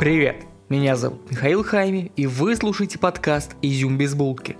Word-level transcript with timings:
Привет, 0.00 0.46
меня 0.70 0.96
зовут 0.96 1.30
Михаил 1.30 1.62
Хайми, 1.62 2.10
и 2.16 2.26
вы 2.26 2.56
слушаете 2.56 2.98
подкаст 2.98 3.54
«Изюм 3.60 3.98
без 3.98 4.14
булки». 4.14 4.56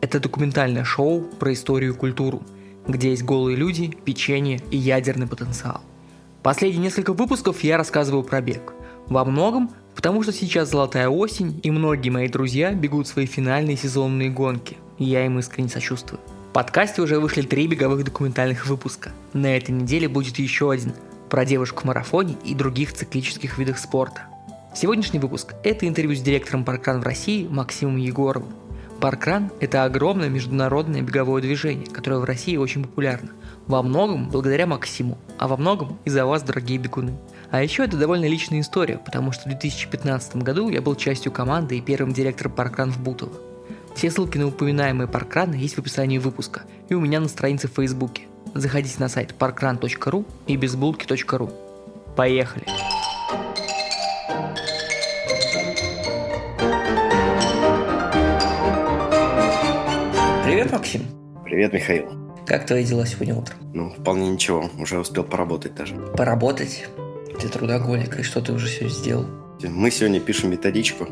Это 0.00 0.18
документальное 0.18 0.82
шоу 0.82 1.20
про 1.20 1.52
историю 1.52 1.92
и 1.92 1.96
культуру, 1.96 2.42
где 2.88 3.10
есть 3.10 3.22
голые 3.22 3.56
люди, 3.56 3.96
печенье 4.04 4.60
и 4.72 4.76
ядерный 4.76 5.28
потенциал. 5.28 5.80
Последние 6.42 6.82
несколько 6.82 7.12
выпусков 7.12 7.62
я 7.62 7.76
рассказываю 7.76 8.24
про 8.24 8.40
бег. 8.40 8.72
Во 9.06 9.24
многом, 9.24 9.70
потому 9.94 10.24
что 10.24 10.32
сейчас 10.32 10.70
золотая 10.72 11.08
осень, 11.08 11.60
и 11.62 11.70
многие 11.70 12.10
мои 12.10 12.26
друзья 12.26 12.72
бегут 12.72 13.06
свои 13.06 13.26
финальные 13.26 13.76
сезонные 13.76 14.28
гонки, 14.28 14.76
и 14.98 15.04
я 15.04 15.24
им 15.24 15.38
искренне 15.38 15.68
сочувствую. 15.68 16.18
В 16.50 16.52
подкасте 16.52 17.00
уже 17.00 17.20
вышли 17.20 17.42
три 17.42 17.68
беговых 17.68 18.02
документальных 18.02 18.66
выпуска. 18.66 19.12
На 19.34 19.56
этой 19.56 19.70
неделе 19.70 20.08
будет 20.08 20.40
еще 20.40 20.72
один 20.72 20.94
про 21.28 21.44
девушку 21.44 21.82
в 21.82 21.84
марафоне 21.84 22.34
и 22.44 22.56
других 22.56 22.92
циклических 22.92 23.56
видах 23.56 23.78
спорта. 23.78 24.26
Сегодняшний 24.72 25.18
выпуск– 25.18 25.54
это 25.64 25.88
интервью 25.88 26.14
с 26.14 26.20
директором 26.20 26.64
parkrun 26.64 27.00
в 27.00 27.02
России 27.02 27.46
Максимом 27.48 27.96
Егоровым. 27.96 28.52
Parkrun – 29.00 29.60
это 29.60 29.82
огромное 29.82 30.28
международное 30.28 31.02
беговое 31.02 31.42
движение, 31.42 31.86
которое 31.86 32.20
в 32.20 32.24
России 32.24 32.56
очень 32.56 32.84
популярно. 32.84 33.30
Во 33.66 33.82
многом 33.82 34.30
благодаря 34.30 34.66
Максиму, 34.66 35.18
а 35.38 35.48
во 35.48 35.56
многом 35.56 35.98
из-за 36.04 36.24
вас, 36.24 36.42
дорогие 36.44 36.78
бегуны. 36.78 37.14
А 37.50 37.62
еще 37.62 37.84
это 37.84 37.96
довольно 37.96 38.26
личная 38.26 38.60
история, 38.60 38.98
потому 38.98 39.32
что 39.32 39.44
в 39.44 39.48
2015 39.48 40.36
году 40.36 40.68
я 40.68 40.80
был 40.80 40.94
частью 40.94 41.32
команды 41.32 41.76
и 41.76 41.80
первым 41.80 42.12
директором 42.12 42.52
parkrun 42.52 42.92
в 42.92 43.00
Бутово. 43.00 43.32
Все 43.96 44.08
ссылки 44.08 44.38
на 44.38 44.46
упоминаемые 44.46 45.08
паркраны 45.08 45.56
есть 45.56 45.74
в 45.74 45.78
описании 45.80 46.18
выпуска 46.18 46.62
и 46.88 46.94
у 46.94 47.00
меня 47.00 47.18
на 47.18 47.28
странице 47.28 47.66
в 47.66 47.72
Фейсбуке. 47.72 48.22
Заходите 48.54 48.96
на 49.00 49.08
сайт 49.08 49.34
parkran.ru 49.36 50.24
и 50.46 50.56
безбулки.ру. 50.56 51.50
Поехали! 52.16 52.66
Привет, 60.60 60.74
Максим. 60.74 61.02
Привет, 61.42 61.72
Михаил. 61.72 62.04
Как 62.44 62.66
твои 62.66 62.84
дела 62.84 63.06
сегодня 63.06 63.34
утром? 63.34 63.56
Ну, 63.72 63.88
вполне 63.88 64.28
ничего. 64.28 64.68
Уже 64.78 64.98
успел 64.98 65.24
поработать 65.24 65.74
даже. 65.74 65.94
Поработать? 65.96 66.86
Ты 67.40 67.48
трудоголик, 67.48 68.20
и 68.20 68.22
что 68.22 68.42
ты 68.42 68.52
уже 68.52 68.68
сегодня 68.68 68.94
сделал? 68.94 69.26
Мы 69.62 69.90
сегодня 69.90 70.20
пишем 70.20 70.50
методичку 70.50 71.06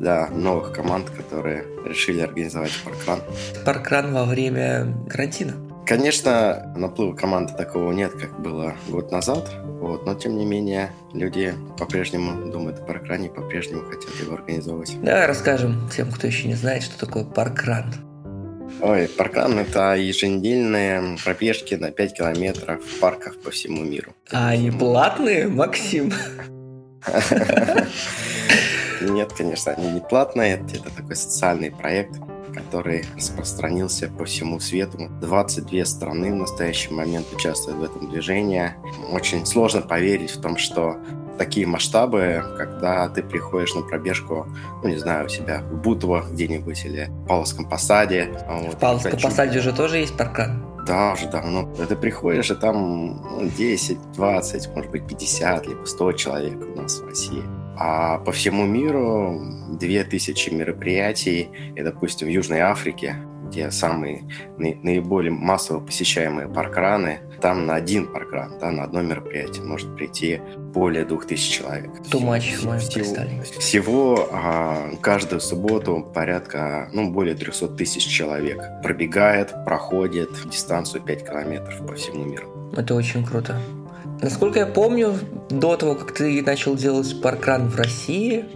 для 0.00 0.28
новых 0.30 0.72
команд, 0.72 1.10
которые 1.10 1.66
решили 1.84 2.22
организовать 2.22 2.72
паркран. 2.82 3.20
Паркран 3.66 4.14
во 4.14 4.24
время 4.24 4.94
карантина? 5.10 5.52
Конечно, 5.84 6.72
наплыва 6.74 7.14
команды 7.14 7.52
такого 7.52 7.92
нет, 7.92 8.12
как 8.12 8.40
было 8.40 8.72
год 8.88 9.12
назад, 9.12 9.50
вот, 9.82 10.06
но 10.06 10.14
тем 10.14 10.38
не 10.38 10.46
менее 10.46 10.92
люди 11.12 11.52
по-прежнему 11.78 12.50
думают 12.50 12.78
о 12.78 12.84
паркране, 12.84 13.28
по-прежнему 13.28 13.82
хотят 13.82 14.14
его 14.18 14.32
организовывать. 14.32 14.96
Давай 15.02 15.26
расскажем 15.26 15.90
тем, 15.94 16.10
кто 16.10 16.26
еще 16.26 16.48
не 16.48 16.54
знает, 16.54 16.82
что 16.82 16.98
такое 16.98 17.24
паркран. 17.24 17.92
Ой, 18.80 19.08
паркран– 19.08 19.58
это 19.60 19.94
еженедельные 19.94 21.16
пробежки 21.24 21.74
на 21.74 21.90
5 21.90 22.14
километров 22.14 22.84
в 22.84 23.00
парках 23.00 23.40
по 23.40 23.50
всему 23.50 23.82
миру. 23.82 24.14
А 24.30 24.48
они 24.50 24.70
платные, 24.70 25.48
Максим? 25.48 26.12
Нет, 29.00 29.32
конечно, 29.32 29.72
они 29.72 29.90
не 29.90 30.00
платные. 30.00 30.54
Это 30.54 30.90
такой 30.90 31.16
социальный 31.16 31.70
проект, 31.70 32.18
который 32.54 33.04
распространился 33.16 34.08
по 34.08 34.24
всему 34.24 34.60
свету. 34.60 35.08
22 35.20 35.84
страны 35.84 36.32
в 36.32 36.36
настоящий 36.36 36.92
момент 36.92 37.26
участвуют 37.32 37.78
в 37.78 37.82
этом 37.84 38.10
движении. 38.10 38.72
Очень 39.10 39.46
сложно 39.46 39.82
поверить 39.82 40.30
в 40.30 40.40
том, 40.40 40.56
что 40.56 40.96
такие 41.38 41.66
масштабы, 41.66 42.42
когда 42.56 43.08
ты 43.08 43.22
приходишь 43.22 43.74
на 43.74 43.82
пробежку, 43.82 44.46
ну, 44.82 44.88
не 44.88 44.96
знаю, 44.96 45.26
у 45.26 45.28
себя 45.28 45.62
в 45.62 45.82
Бутово 45.82 46.24
где-нибудь 46.30 46.84
или 46.84 47.08
в 47.10 47.26
Павловском 47.26 47.68
посаде. 47.68 48.30
Вот, 48.48 48.74
в 48.74 48.78
Павловском 48.78 49.20
посаде 49.20 49.58
уже 49.58 49.72
тоже 49.72 49.98
есть 49.98 50.16
паркан? 50.16 50.64
Да, 50.86 51.14
уже 51.14 51.28
давно. 51.28 51.72
Ты 51.74 51.96
приходишь, 51.96 52.50
и 52.50 52.54
там 52.54 53.50
10, 53.56 54.12
20, 54.12 54.68
может 54.74 54.90
быть, 54.90 55.06
50, 55.06 55.66
либо 55.66 55.84
100 55.84 56.12
человек 56.12 56.56
у 56.62 56.80
нас 56.80 57.00
в 57.00 57.08
России. 57.08 57.42
А 57.76 58.18
по 58.18 58.32
всему 58.32 58.66
миру 58.66 59.40
2000 59.70 60.50
мероприятий, 60.50 61.48
и, 61.74 61.82
допустим, 61.82 62.28
в 62.28 62.30
Южной 62.30 62.60
Африке 62.60 63.16
где 63.48 63.70
самые 63.70 64.24
наиболее 64.58 65.32
массово 65.32 65.80
посещаемые 65.80 66.48
паркраны, 66.48 67.20
там 67.40 67.66
на 67.66 67.74
один 67.74 68.06
паркран, 68.06 68.58
да, 68.58 68.70
на 68.70 68.84
одно 68.84 69.02
мероприятие 69.02 69.64
может 69.64 69.94
прийти 69.96 70.40
более 70.72 71.04
двух 71.04 71.26
тысяч 71.26 71.58
человек. 71.58 71.90
Тумач, 72.10 72.54
всего, 72.54 72.78
всего, 72.78 73.42
всего 73.60 74.28
а, 74.32 74.90
каждую 75.00 75.40
субботу 75.40 76.06
порядка, 76.14 76.88
ну, 76.92 77.10
более 77.10 77.34
300 77.34 77.68
тысяч 77.68 78.06
человек 78.06 78.62
пробегает, 78.82 79.54
проходит 79.64 80.30
дистанцию 80.46 81.02
5 81.02 81.26
километров 81.26 81.86
по 81.86 81.94
всему 81.94 82.24
миру. 82.24 82.72
Это 82.76 82.94
очень 82.94 83.24
круто. 83.24 83.60
Насколько 84.22 84.60
я 84.60 84.66
помню, 84.66 85.14
до 85.50 85.76
того, 85.76 85.94
как 85.94 86.12
ты 86.12 86.42
начал 86.42 86.76
делать 86.76 87.20
паркран 87.20 87.68
в 87.68 87.76
России, 87.76 88.46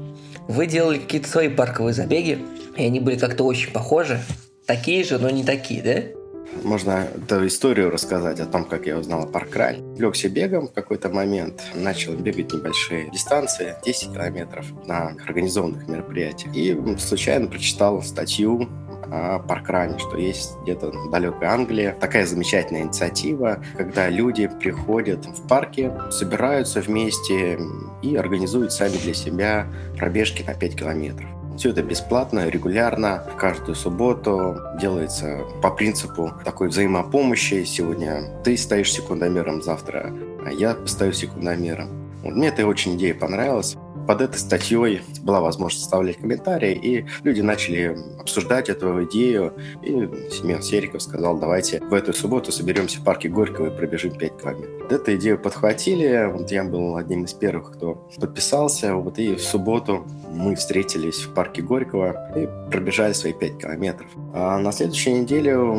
вы 0.46 0.66
делали 0.66 0.98
какие-то 0.98 1.28
свои 1.28 1.48
парковые 1.48 1.92
забеги, 1.92 2.38
и 2.76 2.84
они 2.84 3.00
были 3.00 3.18
как-то 3.18 3.44
очень 3.44 3.70
похожи 3.70 4.20
такие 4.68 5.02
же, 5.02 5.18
но 5.18 5.30
не 5.30 5.42
такие, 5.42 5.82
да? 5.82 6.18
Можно 6.62 7.08
эту 7.14 7.46
историю 7.46 7.90
рассказать 7.90 8.40
о 8.40 8.46
том, 8.46 8.64
как 8.64 8.86
я 8.86 8.98
узнал 8.98 9.24
о 9.24 9.26
паркране. 9.26 9.82
Легся 9.98 10.28
бегом 10.28 10.68
в 10.68 10.72
какой-то 10.72 11.08
момент, 11.08 11.62
начал 11.74 12.14
бегать 12.14 12.52
небольшие 12.52 13.10
дистанции, 13.10 13.76
10 13.84 14.12
километров 14.12 14.66
на 14.86 15.14
организованных 15.26 15.88
мероприятиях. 15.88 16.54
И 16.54 16.98
случайно 16.98 17.48
прочитал 17.48 18.02
статью 18.02 18.68
о 19.10 19.38
паркране, 19.38 19.98
что 19.98 20.16
есть 20.16 20.56
где-то 20.62 20.90
в 20.90 21.10
далекой 21.10 21.48
Англии 21.48 21.94
такая 21.98 22.26
замечательная 22.26 22.82
инициатива, 22.82 23.62
когда 23.76 24.10
люди 24.10 24.48
приходят 24.60 25.24
в 25.24 25.46
парке, 25.48 25.92
собираются 26.10 26.80
вместе 26.80 27.58
и 28.02 28.16
организуют 28.16 28.72
сами 28.72 28.96
для 28.98 29.14
себя 29.14 29.66
пробежки 29.96 30.42
на 30.42 30.54
5 30.54 30.76
километров. 30.76 31.37
Все 31.58 31.70
это 31.70 31.82
бесплатно, 31.82 32.48
регулярно, 32.48 33.24
каждую 33.36 33.74
субботу 33.74 34.60
делается 34.80 35.40
по 35.60 35.72
принципу 35.72 36.32
такой 36.44 36.68
взаимопомощи. 36.68 37.64
Сегодня 37.64 38.30
ты 38.44 38.56
стоишь 38.56 38.92
секундомером, 38.92 39.60
завтра 39.60 40.12
я 40.56 40.74
постою 40.74 41.12
секундомером. 41.12 41.88
Вот 42.22 42.36
мне 42.36 42.46
эта 42.46 42.64
очень 42.64 42.94
идея 42.94 43.12
понравилась 43.12 43.76
под 44.08 44.22
этой 44.22 44.38
статьей 44.38 45.02
была 45.22 45.42
возможность 45.42 45.84
оставлять 45.84 46.16
комментарии, 46.16 46.72
и 46.72 47.04
люди 47.24 47.42
начали 47.42 47.94
обсуждать 48.18 48.70
эту 48.70 49.04
идею. 49.04 49.52
И 49.82 49.90
Семен 50.30 50.62
Сериков 50.62 51.02
сказал, 51.02 51.36
давайте 51.36 51.80
в 51.80 51.92
эту 51.92 52.14
субботу 52.14 52.50
соберемся 52.50 53.00
в 53.00 53.04
парке 53.04 53.28
Горького 53.28 53.66
и 53.66 53.76
пробежим 53.76 54.12
5 54.12 54.40
километров. 54.40 54.90
Эту 54.90 55.14
идею 55.16 55.38
подхватили, 55.38 56.32
вот 56.32 56.50
я 56.50 56.64
был 56.64 56.96
одним 56.96 57.24
из 57.24 57.34
первых, 57.34 57.72
кто 57.72 58.08
подписался, 58.18 58.94
вот 58.94 59.18
и 59.18 59.34
в 59.34 59.42
субботу 59.42 60.06
мы 60.30 60.56
встретились 60.56 61.26
в 61.26 61.34
парке 61.34 61.60
Горького 61.60 62.16
и 62.34 62.48
пробежали 62.70 63.12
свои 63.12 63.34
5 63.34 63.58
километров. 63.58 64.10
А 64.32 64.58
на 64.58 64.72
следующей 64.72 65.12
неделе 65.12 65.54
у 65.58 65.74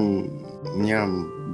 меня 0.76 1.08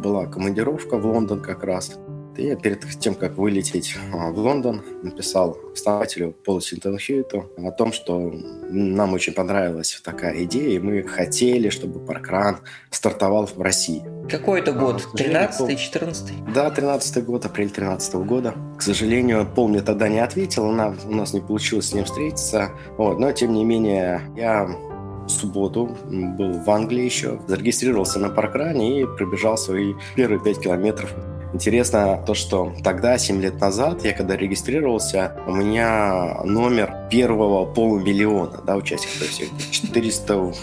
была 0.04 0.26
командировка 0.26 0.98
в 0.98 1.06
Лондон 1.06 1.40
как 1.40 1.64
раз. 1.64 1.98
И 2.38 2.48
я 2.48 2.56
перед 2.56 2.82
тем, 3.00 3.16
как 3.16 3.38
вылететь 3.38 3.96
а, 4.14 4.32
в 4.32 4.38
Лондон, 4.38 4.82
написал 5.04 5.58
основателю 5.74 6.34
Полу 6.44 6.60
Синтенхьюиту 6.60 7.52
о 7.58 7.72
том, 7.72 7.94
что 7.94 8.34
нам 8.70 9.14
очень 9.14 9.34
понравилась 9.34 10.00
такая 10.04 10.44
идея, 10.44 10.76
и 10.76 10.80
мы 10.80 11.04
хотели, 11.04 11.70
чтобы 11.70 12.00
паркран 12.00 12.60
стартовал 12.90 13.48
в 13.48 13.62
России. 13.62 14.04
Какой 14.30 14.60
это 14.60 14.74
год? 14.74 15.08
13-й, 15.16 15.76
14 15.76 16.54
Да, 16.54 16.70
13 16.70 17.24
год, 17.24 17.46
апрель 17.46 17.70
13 17.70 18.16
-го 18.16 18.26
года. 18.26 18.54
К 18.78 18.82
сожалению, 18.82 19.48
Пол 19.56 19.68
мне 19.68 19.82
тогда 19.82 20.10
не 20.10 20.20
ответил, 20.20 20.66
она, 20.66 20.94
у 21.06 21.16
нас 21.16 21.34
не 21.34 21.42
получилось 21.42 21.90
с 21.90 21.94
ним 21.94 22.06
встретиться. 22.06 22.72
Вот, 22.98 23.20
но, 23.20 23.32
тем 23.32 23.54
не 23.54 23.64
менее, 23.64 24.22
я 24.36 24.66
в 24.66 25.30
субботу 25.30 25.98
был 26.06 26.54
в 26.54 26.70
Англии 26.70 27.04
еще, 27.04 27.40
зарегистрировался 27.48 28.20
на 28.20 28.30
паркране 28.30 29.02
и 29.02 29.06
пробежал 29.06 29.58
свои 29.58 29.94
первые 30.16 30.40
5 30.40 30.60
километров 30.60 31.14
Интересно 31.56 32.22
то, 32.28 32.34
что 32.34 32.76
тогда, 32.84 33.18
7 33.18 33.42
лет 33.42 33.62
назад, 33.62 34.04
я 34.04 34.12
когда 34.12 34.36
регистрировался, 34.36 35.38
у 35.48 35.54
меня 35.54 36.42
номер 36.44 36.94
первого 37.10 37.66
полумиллиона 37.66 38.62
да, 38.68 38.76
участников, 38.76 39.20
то 39.20 39.24
есть 39.24 39.72
400, 39.72 40.54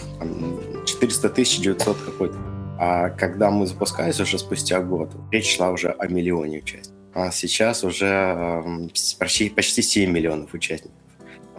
400 0.85 1.29
тысяч 1.29 1.61
900 1.61 1.97
какой-то. 1.97 2.35
А 2.79 3.09
когда 3.09 3.49
мы 3.49 3.65
запускались 3.65 4.19
уже 4.19 4.37
спустя 4.37 4.81
год, 4.81 5.09
речь 5.31 5.55
шла 5.55 5.71
уже 5.71 5.89
о 5.89 6.05
миллионе 6.05 6.59
участников. 6.59 6.95
А 7.15 7.31
сейчас 7.31 7.83
уже 7.83 8.05
эм, 8.05 8.91
почти, 9.17 9.49
почти 9.49 9.81
7 9.81 10.11
миллионов 10.11 10.53
участников 10.53 10.95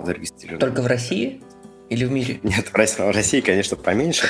зарегистрировано. 0.01 0.61
Только 0.61 0.81
в 0.81 0.87
России? 0.87 1.43
Или 1.89 2.05
в 2.05 2.13
мире? 2.13 2.39
Нет, 2.45 2.69
в 2.69 2.75
России, 2.77 3.03
в 3.03 3.11
России, 3.11 3.41
конечно, 3.41 3.77
поменьше. 3.77 4.29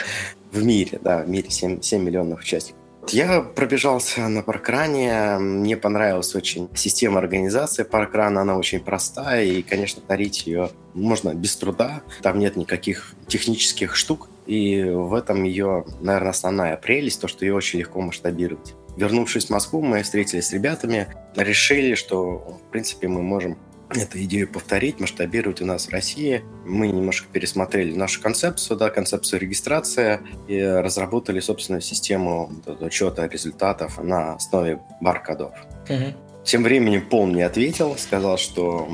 В 0.50 0.64
мире, 0.64 0.98
да, 1.02 1.24
в 1.24 1.28
мире 1.28 1.50
7, 1.50 1.82
7 1.82 2.02
миллионов 2.02 2.40
участников. 2.40 2.83
Я 3.10 3.40
пробежался 3.42 4.28
на 4.28 4.42
паркране, 4.42 5.38
мне 5.38 5.76
понравилась 5.76 6.34
очень 6.34 6.68
система 6.74 7.18
организации 7.18 7.82
паркрана, 7.82 8.40
она 8.40 8.56
очень 8.56 8.80
простая, 8.80 9.44
и, 9.44 9.62
конечно, 9.62 10.02
тарить 10.02 10.46
ее 10.46 10.70
можно 10.94 11.34
без 11.34 11.56
труда, 11.56 12.02
там 12.22 12.38
нет 12.38 12.56
никаких 12.56 13.14
технических 13.28 13.94
штук, 13.94 14.30
и 14.46 14.82
в 14.82 15.14
этом 15.14 15.44
ее, 15.44 15.84
наверное, 16.00 16.30
основная 16.30 16.76
прелесть, 16.76 17.20
то, 17.20 17.28
что 17.28 17.44
ее 17.44 17.54
очень 17.54 17.80
легко 17.80 18.00
масштабировать. 18.00 18.74
Вернувшись 18.96 19.46
в 19.46 19.50
Москву, 19.50 19.82
мы 19.82 20.02
встретились 20.02 20.48
с 20.48 20.52
ребятами, 20.52 21.08
решили, 21.36 21.94
что, 21.94 22.58
в 22.66 22.70
принципе, 22.70 23.08
мы 23.08 23.22
можем 23.22 23.58
эту 23.90 24.22
идею 24.22 24.50
повторить, 24.50 25.00
масштабировать 25.00 25.60
у 25.60 25.66
нас 25.66 25.86
в 25.86 25.90
России. 25.90 26.42
Мы 26.64 26.88
немножко 26.88 27.28
пересмотрели 27.30 27.94
нашу 27.94 28.22
концепцию, 28.22 28.76
да, 28.76 28.90
концепцию 28.90 29.40
регистрации 29.40 30.20
и 30.48 30.60
разработали 30.60 31.40
собственную 31.40 31.82
систему 31.82 32.50
учета 32.80 33.26
результатов 33.26 34.02
на 34.02 34.34
основе 34.34 34.80
бар-кодов. 35.00 35.54
Угу. 35.88 36.14
Тем 36.44 36.62
временем 36.62 37.08
Пол 37.08 37.26
мне 37.26 37.46
ответил, 37.46 37.96
сказал, 37.96 38.36
что 38.36 38.86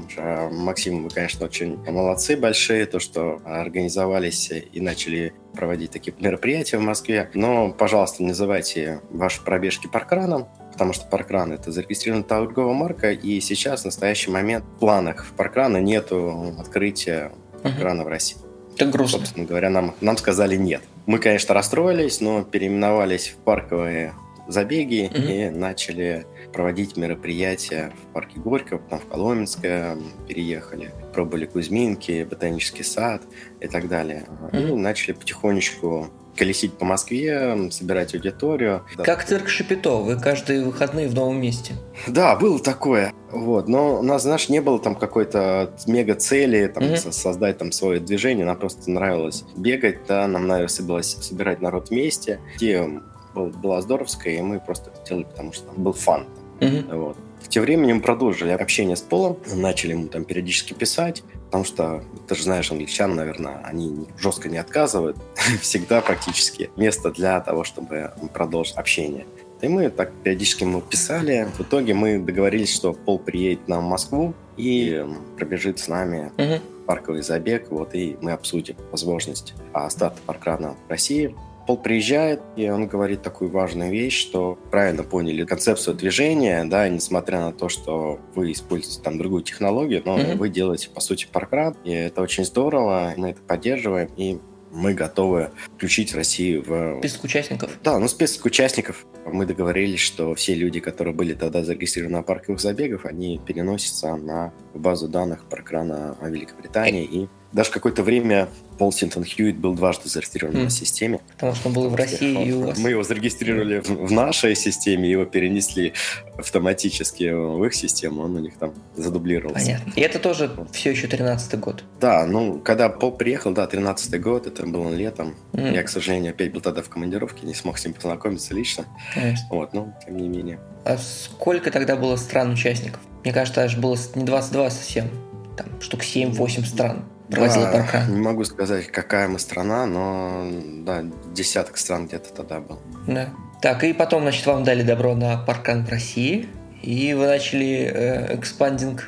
Максим, 0.52 1.02
вы, 1.02 1.10
конечно, 1.10 1.46
очень 1.46 1.78
молодцы 1.84 2.37
большие, 2.37 2.87
то, 2.87 3.00
что 3.00 3.40
организовались 3.44 4.52
и 4.52 4.81
начали 4.81 5.34
проводить 5.52 5.90
такие 5.90 6.14
мероприятия 6.20 6.78
в 6.78 6.82
Москве. 6.82 7.28
Но, 7.34 7.72
пожалуйста, 7.72 8.22
не 8.22 8.28
называйте 8.28 9.00
ваши 9.10 9.42
пробежки 9.42 9.88
паркраном, 9.88 10.48
потому 10.81 10.94
что 10.94 11.05
Паркран— 11.05 11.53
это 11.53 11.71
зарегистрированная 11.73 12.27
торговая 12.27 12.73
марка, 12.73 13.12
и 13.12 13.38
сейчас, 13.41 13.82
в 13.82 13.85
настоящий 13.85 14.31
момент, 14.31 14.65
в 14.65 14.79
планах 14.79 15.27
Паркрана 15.37 15.77
нету 15.77 16.55
открытия 16.59 17.32
Паркрана 17.62 18.00
uh-huh. 18.00 18.05
в 18.06 18.09
России. 18.09 18.38
Это 18.77 18.87
грустно. 18.87 19.19
Собственно 19.19 19.44
говоря, 19.44 19.69
нам, 19.69 19.94
нам 20.00 20.17
сказали 20.17 20.56
нет. 20.56 20.81
Мы, 21.05 21.19
конечно, 21.19 21.53
расстроились, 21.53 22.23
но 22.23 22.44
переименовались 22.44 23.29
в 23.29 23.37
парковые 23.44 24.15
забеги 24.49 25.11
uh-huh. 25.12 25.49
и 25.49 25.50
начали 25.50 26.25
проводить 26.55 26.97
мероприятия 26.97 27.93
в 28.03 28.15
парке 28.15 28.41
Горького, 28.41 28.79
потом 28.79 29.00
в 29.00 29.06
Коломенское 29.06 29.99
переехали, 30.26 30.94
пробовали 31.12 31.44
Кузьминки, 31.44 32.25
ботанический 32.25 32.85
сад 32.85 33.21
и 33.61 33.69
так 33.69 33.87
далее. 33.87 34.25
Mm-hmm. 34.53 34.71
И 34.71 34.75
начали 34.76 35.12
потихонечку 35.12 36.09
колесить 36.40 36.72
по 36.72 36.87
Москве, 36.87 37.70
собирать 37.70 38.14
аудиторию. 38.14 38.82
Как 38.96 39.26
цирк 39.26 39.50
Шапито, 39.50 39.96
вы 39.96 40.19
каждые 40.19 40.64
выходные 40.64 41.06
в 41.06 41.14
новом 41.14 41.38
месте. 41.38 41.75
Да, 42.08 42.34
было 42.34 42.58
такое. 42.58 43.12
Вот. 43.31 43.69
Но 43.69 43.98
у 43.98 44.02
нас, 44.02 44.22
знаешь, 44.22 44.48
не 44.48 44.60
было 44.60 44.78
там 44.78 44.94
какой-то 44.94 45.70
мега 45.87 46.14
цели 46.14 46.66
там, 46.69 46.84
mm-hmm. 46.84 47.12
создать 47.12 47.58
там 47.58 47.72
свое 47.72 48.00
движение. 48.00 48.46
Нам 48.46 48.56
просто 48.56 48.90
нравилось 48.90 49.44
бегать, 49.54 49.98
да, 50.08 50.26
нам 50.26 50.46
нравилось 50.46 50.81
собирать 51.20 51.60
народ 51.60 51.90
вместе. 51.90 52.40
Идея 52.56 53.02
была 53.34 53.82
здоровская, 53.82 54.38
и 54.38 54.40
мы 54.40 54.60
просто 54.60 54.88
это 54.88 55.06
делали, 55.06 55.25
потому 55.25 55.52
что 55.52 55.66
там 55.66 55.84
был 55.84 55.92
фан. 55.92 56.25
Mm-hmm. 56.60 56.96
Вот. 56.96 57.19
Тем 57.48 57.64
временем 57.64 58.00
продолжили 58.00 58.50
общение 58.50 58.96
с 58.96 59.02
Полом, 59.02 59.37
начали 59.54 59.92
ему 59.92 60.08
там 60.08 60.25
периодически 60.25 60.72
писать, 60.72 61.22
потому 61.50 61.64
что, 61.64 62.05
ты 62.29 62.37
же 62.37 62.44
знаешь, 62.44 62.70
англичан, 62.70 63.17
наверное, 63.17 63.61
они 63.64 64.06
жестко 64.17 64.49
не 64.49 64.56
отказывают, 64.56 65.17
всегда 65.61 66.00
практически 66.00 66.70
место 66.76 67.11
для 67.11 67.41
того, 67.41 67.64
чтобы 67.64 68.12
продолжить 68.32 68.76
общение. 68.76 69.26
И 69.61 69.67
мы 69.67 69.91
так 69.91 70.12
периодически 70.23 70.62
ему 70.62 70.81
писали. 70.81 71.49
В 71.58 71.62
итоге 71.62 71.93
мы 71.93 72.20
договорились, 72.20 72.73
что 72.73 72.93
Пол 72.93 73.19
приедет 73.19 73.67
нам 73.67 73.85
в 73.85 73.88
Москву 73.88 74.32
и 74.56 75.05
пробежит 75.37 75.81
с 75.81 75.88
нами 75.88 76.31
uh-huh. 76.37 76.61
парковый 76.87 77.23
забег, 77.23 77.67
вот, 77.70 77.94
и 77.97 78.17
мы 78.20 78.31
обсудим 78.31 78.76
возможность 78.93 79.55
старта 79.88 80.17
паркрана 80.26 80.76
в 80.87 80.91
России. 80.91 81.35
Пол 81.70 81.76
приезжает, 81.76 82.43
и 82.56 82.69
он 82.69 82.88
говорит 82.88 83.22
такую 83.22 83.49
важную 83.49 83.93
вещь, 83.93 84.20
что 84.20 84.58
правильно 84.72 85.05
поняли 85.05 85.44
концепцию 85.44 85.94
движения, 85.94 86.64
да, 86.64 86.88
несмотря 86.88 87.38
на 87.38 87.52
то, 87.52 87.69
что 87.69 88.19
вы 88.34 88.50
используете 88.50 89.00
там 89.00 89.19
другую 89.19 89.44
технологию, 89.44 90.02
но 90.05 90.19
mm-hmm. 90.19 90.34
вы 90.34 90.49
делаете, 90.49 90.90
по 90.90 90.99
сути, 90.99 91.28
паркран, 91.31 91.76
и 91.84 91.93
это 91.93 92.22
очень 92.22 92.44
здорово, 92.44 93.14
мы 93.17 93.31
это 93.31 93.43
поддерживаем, 93.43 94.11
и 94.17 94.40
мы 94.72 94.94
готовы 94.94 95.50
включить 95.76 96.12
Россию 96.12 96.64
в... 96.67 96.99
Список 96.99 97.22
участников? 97.22 97.70
Да, 97.84 98.00
ну 98.00 98.08
список 98.08 98.44
участников. 98.46 99.06
Мы 99.25 99.46
договорились, 99.46 100.00
что 100.00 100.34
все 100.34 100.55
люди, 100.55 100.81
которые 100.81 101.14
были 101.14 101.34
тогда 101.34 101.62
зарегистрированы 101.62 102.16
на 102.16 102.23
парковых 102.25 102.61
забегах, 102.61 103.06
они 103.06 103.38
переносятся 103.46 104.16
на 104.16 104.52
базу 104.75 105.06
данных 105.06 105.44
паркрана 105.49 106.16
Великобритании 106.20 107.05
и 107.05 107.28
даже 107.52 107.70
какое-то 107.70 108.02
время 108.02 108.49
Пол 108.79 108.93
Синтон 108.93 109.25
Хьюит 109.25 109.58
был 109.58 109.75
дважды 109.75 110.08
зарегистрирован 110.08 110.56
mm. 110.56 110.67
в 110.67 110.70
системе. 110.70 111.20
Потому 111.35 111.55
что 111.55 111.69
он 111.69 111.75
был 111.75 111.88
в 111.88 111.94
России 111.94 112.49
и 112.49 112.52
у 112.52 112.67
вас. 112.67 112.79
Мы 112.79 112.91
его 112.91 113.02
зарегистрировали 113.02 113.81
в, 113.81 113.88
в 113.88 114.12
нашей 114.12 114.55
системе, 114.55 115.11
его 115.11 115.25
перенесли 115.25 115.93
автоматически 116.38 117.31
в 117.31 117.62
их 117.64 117.75
систему, 117.75 118.23
он 118.23 118.37
у 118.37 118.38
них 118.38 118.56
там 118.56 118.73
задублировался. 118.97 119.67
Понятно. 119.67 119.93
И 119.97 120.00
это 120.00 120.19
тоже 120.19 120.50
все 120.73 120.91
еще 120.91 121.08
13-й 121.08 121.58
год? 121.58 121.85
Да, 122.00 122.25
ну, 122.26 122.61
когда 122.61 122.88
Пол 122.88 123.12
приехал, 123.12 123.52
да, 123.52 123.67
13-й 123.67 124.19
год, 124.19 124.47
это 124.47 124.64
было 124.64 124.94
летом. 124.94 125.35
Mm. 125.52 125.75
Я, 125.75 125.82
к 125.82 125.88
сожалению, 125.88 126.31
опять 126.31 126.52
был 126.52 126.61
тогда 126.61 126.82
в 126.82 126.88
командировке, 126.88 127.47
не 127.47 127.55
смог 127.55 127.79
с 127.79 127.85
ним 127.85 127.94
познакомиться 127.94 128.55
лично. 128.55 128.87
Конечно. 129.12 129.47
Вот, 129.50 129.75
но 129.75 129.93
тем 130.06 130.17
не 130.17 130.29
менее. 130.29 130.61
А 130.85 130.97
сколько 130.97 131.70
тогда 131.70 131.97
было 131.97 132.17
стран-участников? 132.17 133.00
Мне 133.25 133.32
кажется, 133.32 133.62
аж 133.62 133.76
было 133.76 133.99
не 134.14 134.25
22 134.25 134.70
совсем, 134.70 135.11
там 135.56 135.67
штук 135.81 136.02
7-8 136.02 136.64
стран 136.64 137.05
проводила 137.31 137.67
да, 137.67 137.73
паркран? 137.73 138.12
Не 138.12 138.21
могу 138.21 138.44
сказать, 138.44 138.87
какая 138.88 139.29
мы 139.29 139.38
страна, 139.38 139.87
но 139.87 140.50
да, 140.85 141.05
десяток 141.32 141.77
стран 141.77 142.06
где-то 142.06 142.32
тогда 142.32 142.61
был. 142.61 142.79
Да. 143.06 143.31
Так, 143.62 143.85
и 143.85 143.93
потом, 143.93 144.23
значит, 144.23 144.47
вам 144.47 144.65
дали 144.65 144.82
добро 144.82 145.15
на 145.15 145.37
паркран 145.37 145.85
в 145.85 145.88
России, 145.91 146.49
и 146.82 147.12
вы 147.15 147.27
начали 147.27 147.91
э, 147.93 148.37
expanding 148.37 149.00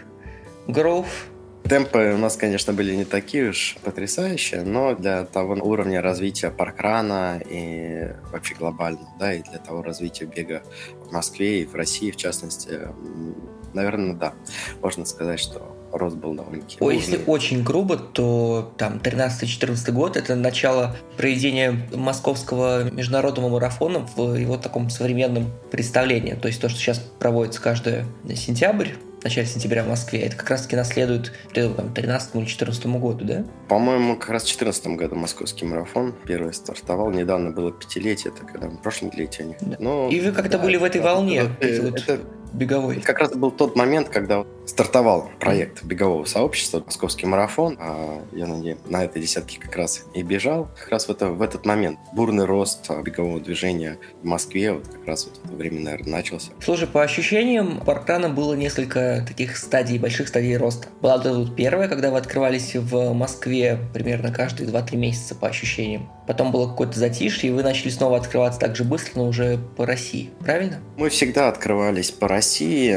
growth. 0.66 1.06
Темпы 1.64 2.12
у 2.14 2.18
нас, 2.18 2.36
конечно, 2.36 2.72
были 2.72 2.94
не 2.94 3.04
такие 3.04 3.50
уж 3.50 3.76
потрясающие, 3.82 4.62
но 4.62 4.94
для 4.94 5.24
того 5.24 5.54
уровня 5.54 6.02
развития 6.02 6.50
паркрана 6.50 7.40
и 7.48 8.10
вообще 8.32 8.54
глобально, 8.54 9.08
да, 9.18 9.32
и 9.32 9.42
для 9.42 9.58
того 9.58 9.82
развития 9.82 10.26
бега 10.26 10.62
в 11.08 11.12
Москве 11.12 11.62
и 11.62 11.66
в 11.66 11.74
России, 11.74 12.10
в 12.10 12.16
частности, 12.16 12.80
наверное, 13.72 14.14
да, 14.14 14.34
можно 14.82 15.04
сказать, 15.04 15.38
что 15.38 15.76
рост 15.92 16.16
был 16.16 16.34
довольно-таки. 16.34 16.78
Ой, 16.80 16.96
если 16.96 17.20
очень 17.26 17.62
грубо, 17.62 17.96
то 17.96 18.72
там 18.76 18.98
13-14 18.98 19.92
год 19.92 20.16
это 20.16 20.34
начало 20.34 20.96
проведения 21.16 21.76
московского 21.94 22.90
международного 22.90 23.48
марафона 23.48 24.06
в 24.16 24.34
его 24.34 24.56
таком 24.56 24.90
современном 24.90 25.50
представлении. 25.70 26.34
То 26.34 26.48
есть 26.48 26.60
то, 26.60 26.68
что 26.68 26.78
сейчас 26.78 26.98
проводится 26.98 27.60
каждый 27.60 28.04
сентябрь, 28.34 28.88
в 29.22 29.24
начале 29.24 29.46
сентября 29.46 29.84
в 29.84 29.88
Москве, 29.88 30.22
это 30.22 30.34
как 30.34 30.50
раз-таки 30.50 30.74
наследует 30.74 31.32
там, 31.54 31.94
13 31.94 32.34
или 32.34 32.44
14 32.44 32.86
году, 32.86 33.24
да? 33.24 33.44
По-моему, 33.68 34.16
как 34.16 34.30
раз 34.30 34.42
в 34.42 34.48
14 34.48 34.84
году 34.88 35.14
московский 35.14 35.64
марафон 35.64 36.12
первый 36.26 36.52
стартовал. 36.52 37.10
Недавно 37.12 37.52
было 37.52 37.70
пятилетие, 37.70 38.32
это 38.34 38.44
когда 38.44 38.66
в 38.68 38.82
прошлом 38.82 39.12
летие. 39.14 39.56
Да. 39.60 39.76
Но, 39.78 40.08
И 40.08 40.18
вы 40.18 40.32
как-то 40.32 40.58
да, 40.58 40.64
были 40.64 40.76
в 40.76 40.82
этой 40.82 41.00
волне. 41.00 41.44
Это, 41.60 41.82
вот... 41.82 42.00
это 42.00 42.20
беговой. 42.52 43.00
Как 43.00 43.18
раз 43.18 43.32
был 43.34 43.50
тот 43.50 43.76
момент, 43.76 44.08
когда 44.08 44.44
стартовал 44.66 45.30
проект 45.40 45.82
бегового 45.84 46.24
сообщества 46.24 46.82
«Московский 46.84 47.26
марафон». 47.26 47.76
А 47.80 48.22
я 48.32 48.46
на, 48.46 48.54
ней, 48.54 48.76
на 48.86 49.04
этой 49.04 49.20
десятке 49.20 49.58
как 49.58 49.76
раз 49.76 50.04
и 50.14 50.22
бежал. 50.22 50.68
Как 50.78 50.88
раз 50.88 51.06
в, 51.06 51.10
это, 51.10 51.28
в 51.28 51.42
этот 51.42 51.66
момент 51.66 51.98
бурный 52.12 52.44
рост 52.44 52.90
бегового 53.02 53.40
движения 53.40 53.98
в 54.22 54.26
Москве 54.26 54.72
вот 54.72 54.86
как 54.86 55.06
раз 55.06 55.24
в 55.24 55.32
это 55.32 55.54
время, 55.54 55.80
наверное, 55.80 56.12
начался. 56.12 56.52
Слушай, 56.60 56.86
по 56.86 57.02
ощущениям, 57.02 57.80
Паркрана 57.84 58.28
было 58.28 58.54
несколько 58.54 59.24
таких 59.26 59.56
стадий, 59.56 59.98
больших 59.98 60.28
стадий 60.28 60.56
роста. 60.56 60.88
Была 61.00 61.18
тут 61.18 61.56
первая, 61.56 61.88
когда 61.88 62.10
вы 62.10 62.18
открывались 62.18 62.74
в 62.74 63.12
Москве 63.12 63.78
примерно 63.92 64.32
каждые 64.32 64.68
2-3 64.68 64.96
месяца 64.96 65.34
по 65.34 65.48
ощущениям. 65.48 66.08
Потом 66.26 66.52
было 66.52 66.68
какое-то 66.68 66.98
затишье, 66.98 67.50
и 67.50 67.52
вы 67.52 67.62
начали 67.62 67.90
снова 67.90 68.16
открываться 68.16 68.60
так 68.60 68.76
же 68.76 68.84
быстро, 68.84 69.12
но 69.16 69.26
уже 69.26 69.58
по 69.76 69.84
России, 69.84 70.30
правильно? 70.40 70.78
Мы 70.96 71.08
всегда 71.08 71.48
открывались 71.48 72.12
по 72.12 72.28
России, 72.28 72.41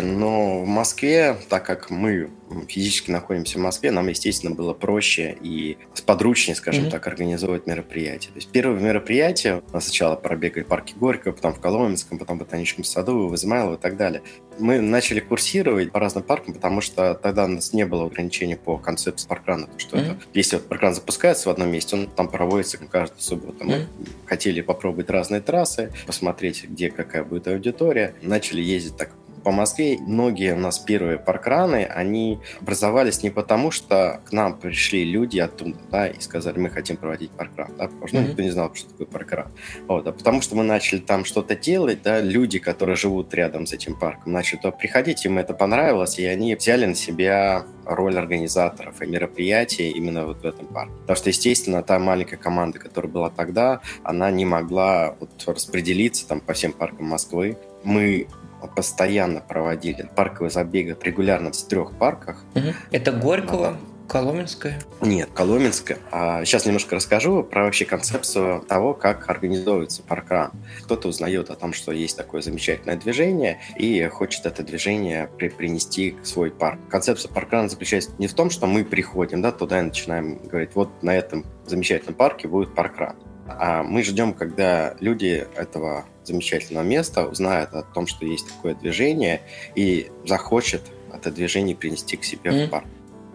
но 0.01 0.61
в 0.61 0.67
Москве, 0.67 1.37
так 1.49 1.65
как 1.65 1.89
мы 1.89 2.29
физически 2.67 3.11
находимся 3.11 3.57
в 3.57 3.61
Москве, 3.61 3.91
нам, 3.91 4.07
естественно, 4.07 4.53
было 4.53 4.73
проще 4.73 5.37
и 5.41 5.77
сподручнее, 5.93 6.55
скажем 6.55 6.85
mm-hmm. 6.85 6.91
так, 6.91 7.07
организовывать 7.07 7.67
мероприятие. 7.67 8.31
То 8.31 8.37
есть 8.37 8.49
первое 8.49 8.79
мероприятие, 8.79 9.63
нас 9.73 9.85
сначала 9.85 10.15
пробегали 10.15 10.63
в 10.63 10.67
парке 10.67 10.93
Горького, 10.95 11.33
потом 11.33 11.53
в 11.53 11.59
Коломенском, 11.59 12.17
потом 12.17 12.37
в 12.37 12.39
Ботаническом 12.41 12.83
саду, 12.83 13.27
в 13.27 13.35
Измайлово 13.35 13.75
и 13.75 13.77
так 13.77 13.97
далее. 13.97 14.21
Мы 14.59 14.79
начали 14.79 15.19
курсировать 15.19 15.91
по 15.91 15.99
разным 15.99 16.23
паркам, 16.23 16.53
потому 16.53 16.81
что 16.81 17.13
тогда 17.15 17.45
у 17.45 17.47
нас 17.47 17.73
не 17.73 17.85
было 17.85 18.05
ограничений 18.05 18.55
по 18.55 18.77
концепции 18.77 19.27
паркрана. 19.27 19.67
Что 19.77 19.97
mm-hmm. 19.97 20.11
это, 20.11 20.17
если 20.33 20.57
вот 20.57 20.67
паркран 20.67 20.93
запускается 20.93 21.49
в 21.49 21.51
одном 21.51 21.71
месте, 21.71 21.95
он 21.95 22.07
там 22.07 22.29
проводится 22.29 22.77
каждую 22.77 23.21
субботу. 23.21 23.63
Мы 23.63 23.73
mm-hmm. 23.73 24.07
хотели 24.25 24.61
попробовать 24.61 25.09
разные 25.09 25.41
трассы, 25.41 25.91
посмотреть, 26.05 26.63
где 26.63 26.89
какая 26.89 27.23
будет 27.23 27.47
аудитория. 27.47 28.15
Начали 28.21 28.61
ездить 28.61 28.95
так 28.95 29.11
по 29.45 29.51
Москве 29.51 29.99
многие 29.99 30.55
у 30.55 30.57
нас 30.57 30.79
первые 30.79 31.19
паркраны, 31.19 31.85
они 31.85 32.39
образовались 32.59 33.21
не 33.21 33.29
потому, 33.29 33.69
что 33.69 34.19
к 34.25 34.31
нам 34.31 34.57
пришли 34.57 35.05
люди 35.05 35.37
оттуда, 35.37 35.77
да, 35.91 36.07
и 36.07 36.19
сказали, 36.19 36.57
мы 36.57 36.71
хотим 36.71 36.97
проводить 36.97 37.29
паркран, 37.29 37.69
да, 37.77 37.85
потому 37.85 38.07
что 38.07 38.17
mm-hmm. 38.17 38.27
никто 38.29 38.41
не 38.41 38.49
знал, 38.49 38.73
что 38.73 38.89
такое 38.89 39.05
паркран. 39.05 39.51
Вот, 39.87 40.07
а 40.07 40.11
потому 40.13 40.41
что 40.41 40.55
мы 40.55 40.63
начали 40.63 40.99
там 40.99 41.25
что-то 41.25 41.55
делать, 41.55 42.01
да, 42.01 42.21
люди, 42.21 42.57
которые 42.57 42.95
живут 42.95 43.35
рядом 43.35 43.67
с 43.67 43.73
этим 43.73 43.93
парком, 43.99 44.33
начали 44.33 44.57
туда 44.57 44.71
приходить, 44.71 45.23
им 45.25 45.37
это 45.37 45.53
понравилось, 45.53 46.17
и 46.17 46.25
они 46.25 46.55
взяли 46.55 46.87
на 46.87 46.95
себя 46.95 47.67
роль 47.85 48.17
организаторов 48.17 48.99
и 49.03 49.05
мероприятий 49.05 49.91
именно 49.91 50.25
вот 50.25 50.41
в 50.41 50.45
этом 50.45 50.65
парке. 50.65 50.91
Потому 51.01 51.17
что, 51.17 51.29
естественно, 51.29 51.83
та 51.83 51.99
маленькая 51.99 52.37
команда, 52.37 52.79
которая 52.79 53.11
была 53.11 53.29
тогда, 53.29 53.81
она 54.03 54.31
не 54.31 54.43
могла 54.43 55.15
вот 55.19 55.29
распределиться 55.45 56.27
там 56.27 56.39
по 56.39 56.53
всем 56.53 56.73
паркам 56.73 57.05
Москвы. 57.05 57.59
Мы 57.83 58.27
постоянно 58.75 59.41
проводили 59.41 60.09
парковые 60.15 60.49
забеги 60.49 60.95
регулярно 61.01 61.51
в 61.51 61.67
трех 61.67 61.93
парках. 61.93 62.43
Угу. 62.55 62.73
Это 62.91 63.11
Горького, 63.11 63.77
Коломенская? 64.07 64.79
Нет, 65.01 65.29
Коломенская. 65.33 65.97
А 66.11 66.45
сейчас 66.45 66.65
немножко 66.65 66.95
расскажу 66.95 67.43
про 67.43 67.63
вообще 67.63 67.85
концепцию 67.85 68.61
того, 68.61 68.93
как 68.93 69.29
организовывается 69.29 70.03
паркран. 70.03 70.51
Кто-то 70.83 71.07
узнает 71.07 71.49
о 71.49 71.55
том, 71.55 71.73
что 71.73 71.91
есть 71.91 72.17
такое 72.17 72.41
замечательное 72.41 72.97
движение 72.97 73.59
и 73.75 74.07
хочет 74.07 74.45
это 74.45 74.63
движение 74.63 75.29
при 75.37 75.49
принести 75.49 76.15
в 76.21 76.27
свой 76.27 76.51
парк. 76.51 76.79
Концепция 76.89 77.31
паркрана 77.31 77.69
заключается 77.69 78.11
не 78.17 78.27
в 78.27 78.33
том, 78.33 78.49
что 78.49 78.67
мы 78.67 78.85
приходим 78.85 79.41
да, 79.41 79.51
туда 79.51 79.79
и 79.79 79.83
начинаем 79.83 80.37
говорить, 80.37 80.71
вот 80.75 81.01
на 81.01 81.15
этом 81.15 81.45
замечательном 81.65 82.15
парке 82.15 82.47
будет 82.47 82.75
паркран. 82.75 83.15
А 83.47 83.83
мы 83.83 84.03
ждем, 84.03 84.33
когда 84.33 84.95
люди 84.99 85.47
этого 85.55 86.05
замечательного 86.27 86.83
места 86.83 87.25
узнают 87.25 87.73
о 87.73 87.83
том, 87.83 88.07
что 88.07 88.25
есть 88.25 88.47
такое 88.47 88.75
движение 88.75 89.41
и 89.75 90.11
захочет 90.25 90.81
это 91.13 91.31
движение 91.31 91.75
принести 91.75 92.17
к 92.17 92.23
себе 92.23 92.51
mm-hmm. 92.51 92.67
в 92.67 92.69
парк 92.69 92.85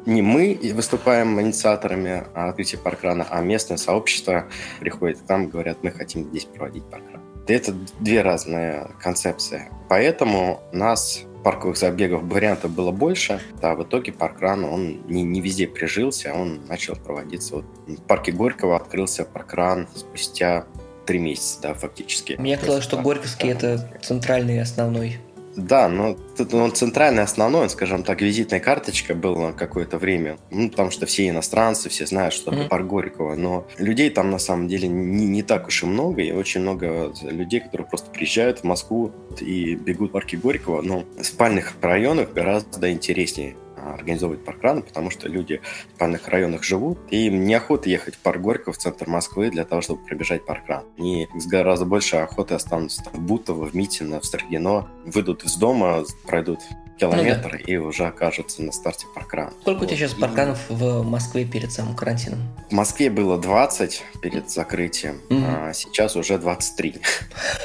не 0.07 0.23
мы 0.23 0.59
выступаем 0.75 1.41
инициаторами 1.41 2.25
открытия 2.35 2.79
паркрана, 2.79 3.27
а 3.29 3.41
местное 3.41 3.77
сообщество 3.77 4.47
приходит 4.81 5.19
к 5.21 5.29
нам, 5.29 5.49
говорят, 5.49 5.79
мы 5.83 5.91
хотим 5.91 6.25
здесь 6.25 6.45
проводить 6.45 6.85
паркран. 6.85 7.21
Это 7.47 7.75
две 7.99 8.23
разные 8.23 8.91
концепции. 9.01 9.69
Поэтому 9.89 10.61
нас 10.73 11.25
парковых 11.43 11.77
забегов 11.77 12.23
вариантов 12.23 12.71
было 12.71 12.93
больше, 12.93 13.41
а 13.63 13.75
в 13.75 13.83
итоге 13.83 14.13
паркран, 14.13 14.65
он 14.65 15.03
не, 15.09 15.23
не 15.23 15.41
везде 15.41 15.67
прижился, 15.67 16.33
он 16.35 16.67
начал 16.67 16.97
проводиться. 16.97 17.57
Вот 17.57 17.65
в 17.87 18.03
парке 18.03 18.31
Горького 18.31 18.77
открылся 18.77 19.25
паркран 19.25 19.89
спустя 19.95 20.67
три 21.11 21.19
месяца, 21.19 21.59
да, 21.61 21.75
фактически. 21.75 22.37
Мне 22.39 22.57
казалось, 22.57 22.85
что 22.85 22.97
Горьковский– 22.97 23.51
это 23.51 23.91
центральный 24.01 24.63
основной 24.63 25.19
да, 25.57 25.89
но 25.89 26.17
он 26.53 26.73
центральный, 26.73 27.25
основной, 27.25 27.69
скажем 27.69 28.05
так, 28.05 28.23
визитная 28.23 28.61
карточка 28.61 29.17
была 29.17 29.51
какое-то 29.51 29.99
время. 29.99 30.39
Ну, 30.51 30.71
потому 30.71 30.93
что 30.93 31.07
все 31.07 31.29
иностранцы, 31.29 31.89
все 31.89 32.07
знают, 32.07 32.33
что 32.33 32.53
mm-hmm. 32.53 32.69
парк 32.69 32.87
Горького. 32.87 33.35
Но 33.35 33.67
людей 33.77 34.11
там 34.11 34.31
на 34.31 34.39
самом 34.39 34.69
деле 34.69 34.87
не, 34.87 35.27
не 35.27 35.43
так 35.43 35.67
уж 35.67 35.83
и 35.83 35.87
много. 35.87 36.23
И 36.23 36.31
очень 36.31 36.61
много 36.61 37.13
людей, 37.23 37.61
которые 37.61 37.89
просто 37.89 38.11
приезжают 38.13 38.61
в 38.61 38.65
Москву 38.65 39.11
и 39.41 39.75
бегут 39.75 40.11
в 40.11 40.13
парке 40.13 40.37
Горького. 40.37 40.83
Но 40.83 41.05
в 41.19 41.25
спальных 41.25 41.75
районах 41.83 42.33
гораздо 42.33 42.91
интереснее 42.93 43.57
организовывать 43.95 44.45
паркраны, 44.45 44.83
потому 44.83 45.11
что 45.11 45.29
люди 45.29 45.61
в 45.93 45.97
спальных 45.97 46.29
районах 46.29 46.63
живут, 46.63 46.99
и 47.11 47.27
им 47.27 47.45
неохота 47.45 47.89
ехать 47.89 48.15
в 48.15 48.19
парк 48.19 48.41
Горького 48.41 48.73
в 48.73 48.79
центр 48.79 49.09
Москвы 49.09 49.51
для 49.51 49.65
того, 49.65 49.81
чтобы 49.81 50.05
пробежать 50.05 50.45
паркран. 50.45 50.85
Они 50.99 51.29
с 51.35 51.47
гораздо 51.47 51.87
больше 51.87 52.17
охоты 52.17 52.55
останутся 52.55 53.03
в 53.13 53.21
Бутово, 53.21 53.67
в 53.67 53.75
Митино, 53.75 54.21
в 54.21 54.25
Строгино, 54.25 54.89
выйдут 55.05 55.45
из 55.45 55.57
дома, 55.57 56.05
пройдут 56.27 56.61
километр 57.01 57.53
ну, 57.53 57.59
да. 57.59 57.73
и 57.73 57.77
уже 57.77 58.07
окажутся 58.07 58.63
на 58.63 58.73
старте 58.73 59.07
паркрана. 59.15 59.53
Сколько 59.63 59.85
у 59.85 59.87
тебя 59.87 59.97
сейчас 59.97 60.15
парканов 60.15 60.59
в 60.69 61.03
Москве 61.03 61.45
перед 61.47 61.73
самым 61.73 61.97
карантином? 61.97 62.41
В 62.69 62.73
Москве 62.73 63.09
было 63.09 63.39
20 63.39 64.03
перед 64.21 64.51
закрытием, 64.51 65.21
mm-hmm. 65.31 65.69
а 65.71 65.73
сейчас 65.73 66.17
уже 66.17 66.39
23. 66.39 67.01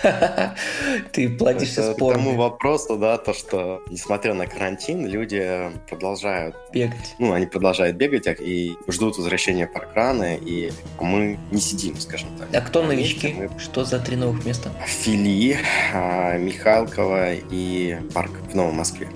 Ты 1.11 1.29
платишься 1.29 1.93
спорно. 1.93 2.21
К 2.21 2.25
тому 2.25 2.37
вопросу, 2.37 2.97
да, 2.97 3.17
то, 3.17 3.33
что 3.33 3.83
несмотря 3.89 4.33
на 4.33 4.47
карантин, 4.47 5.05
люди 5.05 5.69
продолжают 5.89 6.55
бегать. 6.73 7.15
Ну, 7.19 7.33
они 7.33 7.45
продолжают 7.45 7.97
бегать 7.97 8.27
и 8.39 8.75
ждут 8.87 9.17
возвращения 9.17 9.67
паркрана, 9.67 10.35
и 10.35 10.71
мы 10.99 11.37
не 11.51 11.59
сидим, 11.59 11.99
скажем 11.99 12.29
так. 12.37 12.47
А 12.53 12.65
кто 12.65 12.83
новички? 12.83 13.49
Что 13.57 13.83
за 13.83 13.99
три 13.99 14.15
новых 14.15 14.45
места? 14.45 14.71
Фили, 14.85 15.57
а, 15.93 16.37
Михалкова 16.37 17.33
и 17.33 17.97
парк 18.13 18.31
в 18.49 18.55
Новом 18.55 18.75
Москве. 18.75 19.09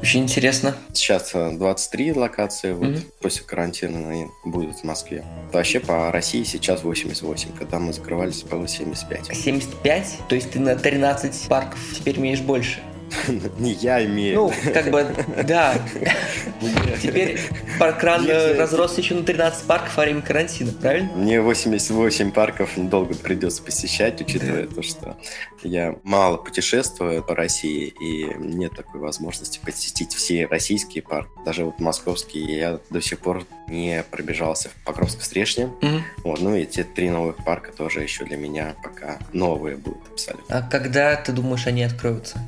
Очень 0.00 0.22
интересно. 0.24 0.74
Сейчас 0.92 1.32
23 1.32 2.08
э, 2.08 2.14
локации, 2.14 2.72
вот 2.72 2.88
угу. 2.88 2.98
после 3.20 3.44
карантина 3.44 4.10
они 4.10 4.26
будут 4.44 4.76
в 4.76 4.84
Москве. 4.84 5.24
Вообще 5.52 5.80
по 5.80 6.10
России 6.10 6.42
сейчас 6.44 6.82
88, 6.82 7.48
когда 7.58 7.78
мы 7.78 7.92
закрывались, 7.92 8.42
было 8.42 8.66
75. 8.66 9.36
75? 9.36 10.18
То 10.28 10.34
есть 10.34 10.50
ты 10.50 10.60
на 10.60 10.76
13 10.76 11.48
парков 11.48 11.78
теперь 11.94 12.18
имеешь 12.18 12.40
больше? 12.40 12.80
Не 13.58 13.72
я 13.72 14.04
имею. 14.04 14.34
Ну, 14.34 14.52
как 14.72 14.90
бы, 14.90 15.06
да. 15.44 15.74
Теперь 17.02 17.38
паркран 17.78 18.26
разросся 18.28 19.00
еще 19.00 19.14
на 19.14 19.24
13 19.24 19.66
парков 19.66 19.96
во 19.96 20.04
время 20.04 20.22
карантина, 20.22 20.72
правильно? 20.72 21.10
Мне 21.14 21.40
88 21.40 22.32
парков 22.32 22.76
недолго 22.76 23.14
придется 23.14 23.62
посещать, 23.62 24.20
учитывая 24.20 24.66
то, 24.66 24.82
что 24.82 25.16
я 25.62 25.96
мало 26.02 26.36
путешествую 26.36 27.22
по 27.22 27.34
России, 27.34 27.92
и 28.00 28.24
нет 28.38 28.72
такой 28.76 29.00
возможности 29.00 29.60
посетить 29.64 30.12
все 30.14 30.46
российские 30.46 31.02
парки. 31.02 31.30
Даже 31.44 31.64
вот 31.64 31.80
московские 31.80 32.56
я 32.56 32.80
до 32.90 33.00
сих 33.00 33.18
пор 33.18 33.44
не 33.68 34.04
пробежался 34.10 34.68
в 34.68 34.88
Покровско-Стрешне. 34.88 35.70
Mm-hmm. 35.80 36.00
Вот, 36.24 36.40
ну 36.40 36.54
и 36.54 36.64
те 36.66 36.84
три 36.84 37.10
новых 37.10 37.44
парка 37.44 37.72
тоже 37.72 38.02
еще 38.02 38.24
для 38.24 38.36
меня 38.36 38.74
пока 38.82 39.18
новые 39.32 39.76
будут 39.76 40.06
абсолютно. 40.12 40.58
А 40.58 40.62
когда 40.62 41.16
ты 41.16 41.32
думаешь, 41.32 41.66
они 41.66 41.82
откроются? 41.82 42.40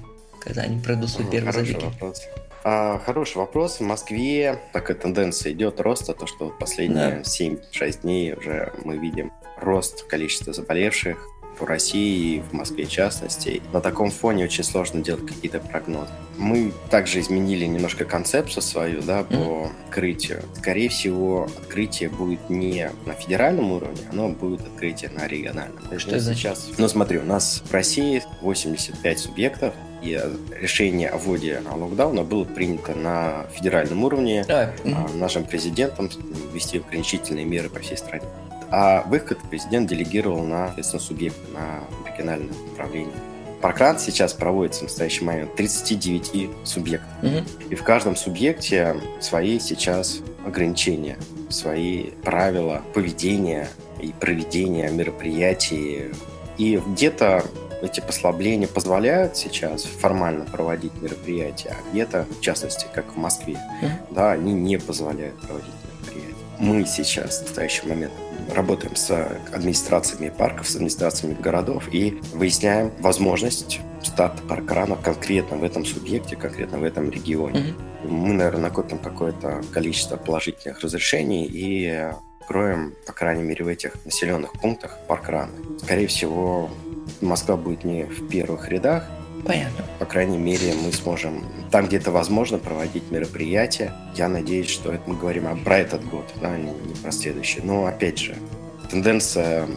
Когда 0.47 0.63
они 0.63 0.79
пройдут 0.81 1.11
свой 1.11 1.29
первый 1.29 1.53
Хороший 1.53 1.73
забеги? 1.73 1.85
Вопрос. 1.85 2.23
А, 2.63 2.99
хороший 3.05 3.39
вопрос. 3.39 3.81
В 3.81 3.83
Москве 3.83 4.61
такая 4.73 4.97
тенденция 4.97 5.53
идет 5.53 5.81
роста, 5.81 6.15
то 6.15 6.27
что 6.27 6.51
последние 6.51 7.11
да. 7.11 7.21
7-6 7.23 8.03
дней 8.03 8.33
уже 8.33 8.73
мы 8.85 8.97
видим 8.97 9.33
рост 9.57 10.05
количества 10.05 10.53
заболевших 10.53 11.19
по 11.59 11.67
России 11.67 12.37
и 12.37 12.41
в 12.41 12.53
Москве 12.53 12.85
в 12.85 12.91
частности. 12.91 13.63
На 13.73 13.81
таком 13.81 14.11
фоне 14.11 14.45
очень 14.45 14.63
сложно 14.63 15.03
делать 15.03 15.27
какие-то 15.27 15.59
прогнозы. 15.59 16.11
Мы 16.37 16.73
также 16.91 17.21
изменили 17.21 17.65
немножко 17.65 18.05
концепцию 18.05 18.63
свою 18.63 19.03
да, 19.03 19.25
по 19.25 19.35
mm-hmm. 19.35 19.71
открытию. 19.87 20.43
Скорее 20.57 20.89
всего, 20.89 21.49
открытие 21.59 22.11
будет 22.11 22.51
не 22.51 22.91
на 23.05 23.15
федеральном 23.15 23.73
уровне, 23.73 24.03
оно 24.13 24.29
будет 24.29 24.61
открытие 24.61 25.11
на 25.11 25.27
региональном. 25.27 25.99
Что 25.99 26.17
это 26.17 26.35
сейчас? 26.35 26.69
Ну 26.79 26.87
смотри, 26.89 27.19
у 27.19 27.25
нас 27.25 27.63
в 27.65 27.73
России 27.73 28.23
85 28.43 29.19
субъектов, 29.19 29.75
и 30.03 30.21
решение 30.61 31.09
о 31.09 31.19
вводе 31.19 31.61
локдауна 31.65 32.23
было 32.23 32.45
принято 32.45 32.95
на 32.95 33.47
федеральном 33.53 34.05
уровне 34.05 34.45
а, 34.49 34.73
угу. 34.85 35.19
нашим 35.19 35.45
президентом 35.45 36.11
ввести 36.53 36.79
ограничительные 36.79 37.45
меры 37.45 37.69
по 37.69 37.81
всей 37.81 37.97
стране. 37.97 38.25
А 38.71 39.03
выход 39.07 39.39
президент 39.51 39.89
делегировал 39.89 40.43
на, 40.43 40.67
соответственно, 40.67 41.03
субъекты, 41.03 41.41
на 41.53 42.11
региональное 42.11 42.55
управление. 42.73 43.15
Паркран 43.61 43.99
сейчас 43.99 44.33
проводится 44.35 44.81
в 44.81 44.83
настоящий 44.85 45.25
момент 45.25 45.55
39 45.57 46.51
субъектов. 46.65 47.09
Угу. 47.23 47.71
И 47.71 47.75
в 47.75 47.83
каждом 47.83 48.17
субъекте 48.17 48.97
свои 49.21 49.59
сейчас 49.59 50.21
ограничения, 50.45 51.19
свои 51.49 52.11
правила 52.23 52.83
поведения 52.95 53.69
и 54.01 54.13
проведения 54.13 54.89
мероприятий. 54.91 56.13
И 56.59 56.81
где-то 56.87 57.45
эти 57.83 58.01
послабления 58.01 58.69
позволяют 58.69 59.37
сейчас 59.37 59.85
формально 59.85 60.45
проводить 60.45 60.93
мероприятия, 61.01 61.77
а 61.79 61.91
где-то, 61.91 62.27
в 62.39 62.41
частности, 62.41 62.87
как 62.95 63.15
в 63.15 63.17
Москве, 63.17 63.55
mm-hmm. 63.55 64.15
да, 64.15 64.33
они 64.33 64.53
не 64.53 64.79
позволяют 64.79 65.39
проводить 65.41 65.69
мероприятия. 65.85 66.37
Мы 66.59 66.87
сейчас 66.87 67.39
в 67.39 67.43
настоящий 67.43 67.87
момент 67.87 68.13
работаем 68.55 68.97
с 68.97 69.11
администрациями 69.53 70.31
парков, 70.31 70.69
с 70.69 70.77
администрациями 70.77 71.35
городов 71.35 71.93
и 71.93 72.19
выясняем 72.33 72.93
возможность 73.01 73.81
старта 74.03 74.43
паркрана 74.43 74.97
конкретно 74.97 75.57
в 75.57 75.65
этом 75.65 75.85
субъекте, 75.85 76.37
конкретно 76.37 76.79
в 76.79 76.85
этом 76.85 77.11
регионе. 77.11 77.61
Mm-hmm. 77.61 78.09
Мы, 78.09 78.33
наверное, 78.33 78.63
накопим 78.63 78.99
какое-то 78.99 79.63
количество 79.73 80.17
положительных 80.17 80.81
разрешений 80.81 81.45
и 81.45 82.13
откроем, 82.41 82.95
по 83.05 83.13
крайней 83.13 83.43
мере, 83.43 83.65
в 83.65 83.69
этих 83.69 83.93
населенных 84.05 84.53
пунктах 84.53 84.99
паркраны. 85.09 85.53
Скорее 85.83 86.07
всего, 86.07 86.71
Москва 87.21 87.57
будет 87.57 87.85
не 87.85 88.05
в 88.05 88.29
первых 88.29 88.69
рядах. 88.69 89.09
Понятно. 89.45 89.85
По 89.99 90.07
крайней 90.07 90.39
мере, 90.39 90.75
мы 90.75 90.93
сможем 90.93 91.45
там, 91.71 91.87
где 91.87 91.99
это 91.99 92.11
возможно, 92.11 92.59
проводить 92.59 93.11
мероприятия. 93.11 93.93
Я 94.17 94.29
надеюсь, 94.29 94.69
что 94.69 94.93
это 94.93 95.09
мы 95.09 95.17
говорим 95.17 95.63
про 95.63 95.79
этот 95.79 96.05
год, 96.09 96.25
да, 96.41 96.57
не, 96.57 96.71
не 96.71 96.95
про 96.95 97.13
следующий. 97.13 97.61
Но, 97.61 97.87
опять 97.87 98.19
же, 98.19 98.35
тенденция 98.91 99.69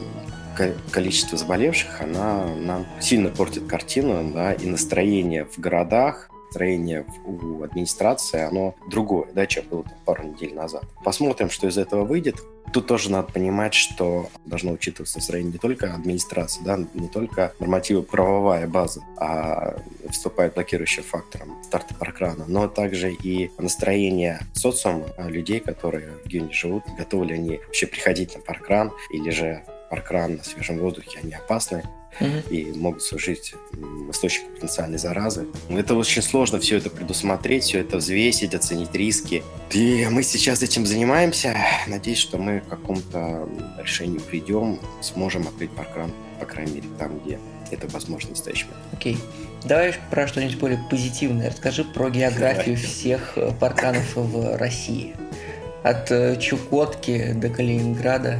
количества 0.91 1.37
заболевших, 1.37 2.01
она 2.01 2.45
нам 2.55 2.85
сильно 2.99 3.29
портит 3.29 3.65
картину, 3.65 4.31
да, 4.33 4.53
и 4.53 4.65
настроение 4.65 5.45
в 5.45 5.57
городах 5.57 6.28
строение 6.49 7.05
у 7.25 7.63
администрации, 7.63 8.41
оно 8.41 8.75
другое, 8.87 9.27
да, 9.33 9.45
чем 9.45 9.65
было 9.69 9.85
пару 10.05 10.23
недель 10.23 10.53
назад. 10.53 10.83
Посмотрим, 11.03 11.49
что 11.49 11.67
из 11.67 11.77
этого 11.77 12.05
выйдет. 12.05 12.35
Тут 12.71 12.85
тоже 12.85 13.09
надо 13.09 13.31
понимать, 13.31 13.73
что 13.73 14.29
должно 14.45 14.73
учитываться 14.73 15.17
настроение 15.17 15.53
не 15.53 15.57
только 15.57 15.93
администрации, 15.93 16.61
да, 16.63 16.77
не 16.93 17.07
только 17.07 17.53
нормативы 17.59 18.03
правовая 18.03 18.67
база, 18.67 19.01
а 19.17 19.79
вступает 20.09 20.53
блокирующим 20.53 21.01
фактором 21.01 21.57
старта 21.63 21.95
паркрана, 21.95 22.45
но 22.47 22.67
также 22.67 23.11
и 23.11 23.49
настроение 23.57 24.41
социума 24.53 25.07
людей, 25.17 25.59
которые 25.59 26.11
в 26.23 26.27
регионе 26.27 26.53
живут, 26.53 26.83
готовы 26.95 27.25
ли 27.27 27.35
они 27.35 27.57
вообще 27.65 27.87
приходить 27.87 28.35
на 28.35 28.41
паркран, 28.41 28.91
или 29.09 29.31
же 29.31 29.63
паркран 29.89 30.35
на 30.35 30.43
свежем 30.43 30.77
воздухе, 30.77 31.19
они 31.23 31.33
опасны 31.33 31.83
и 32.49 32.71
могут 32.75 33.01
служить 33.03 33.53
источником 34.09 34.55
потенциальной 34.55 34.97
заразы. 34.97 35.47
Это 35.69 35.95
очень 35.95 36.21
сложно 36.21 36.59
все 36.59 36.77
это 36.77 36.89
предусмотреть, 36.89 37.63
все 37.63 37.79
это 37.79 37.97
взвесить, 37.97 38.53
оценить 38.53 38.93
риски. 38.93 39.43
И 39.71 40.07
мы 40.09 40.23
сейчас 40.23 40.61
этим 40.61 40.85
занимаемся. 40.85 41.55
Надеюсь, 41.87 42.19
что 42.19 42.37
мы 42.37 42.59
к 42.59 42.67
какому-то 42.67 43.47
решению 43.77 44.21
придем, 44.21 44.79
сможем 45.01 45.47
открыть 45.47 45.71
паркран, 45.71 46.11
по 46.39 46.45
крайней 46.45 46.73
мере, 46.73 46.87
там, 46.97 47.19
где 47.19 47.39
это 47.71 47.87
возможно 47.87 48.29
в 48.29 48.31
настоящий 48.31 48.65
момент. 48.65 48.83
Окей. 48.93 49.15
Okay. 49.15 49.19
Давай 49.65 49.93
про 50.09 50.27
что-нибудь 50.27 50.57
более 50.57 50.79
позитивное. 50.89 51.49
Расскажи 51.49 51.83
про 51.83 52.09
географию 52.09 52.75
Давай. 52.75 52.89
всех 52.89 53.33
э, 53.37 53.51
парканов 53.59 54.15
в 54.15 54.57
России. 54.57 55.15
От 55.83 56.11
э, 56.11 56.39
Чукотки 56.39 57.33
до 57.33 57.49
Калининграда. 57.49 58.39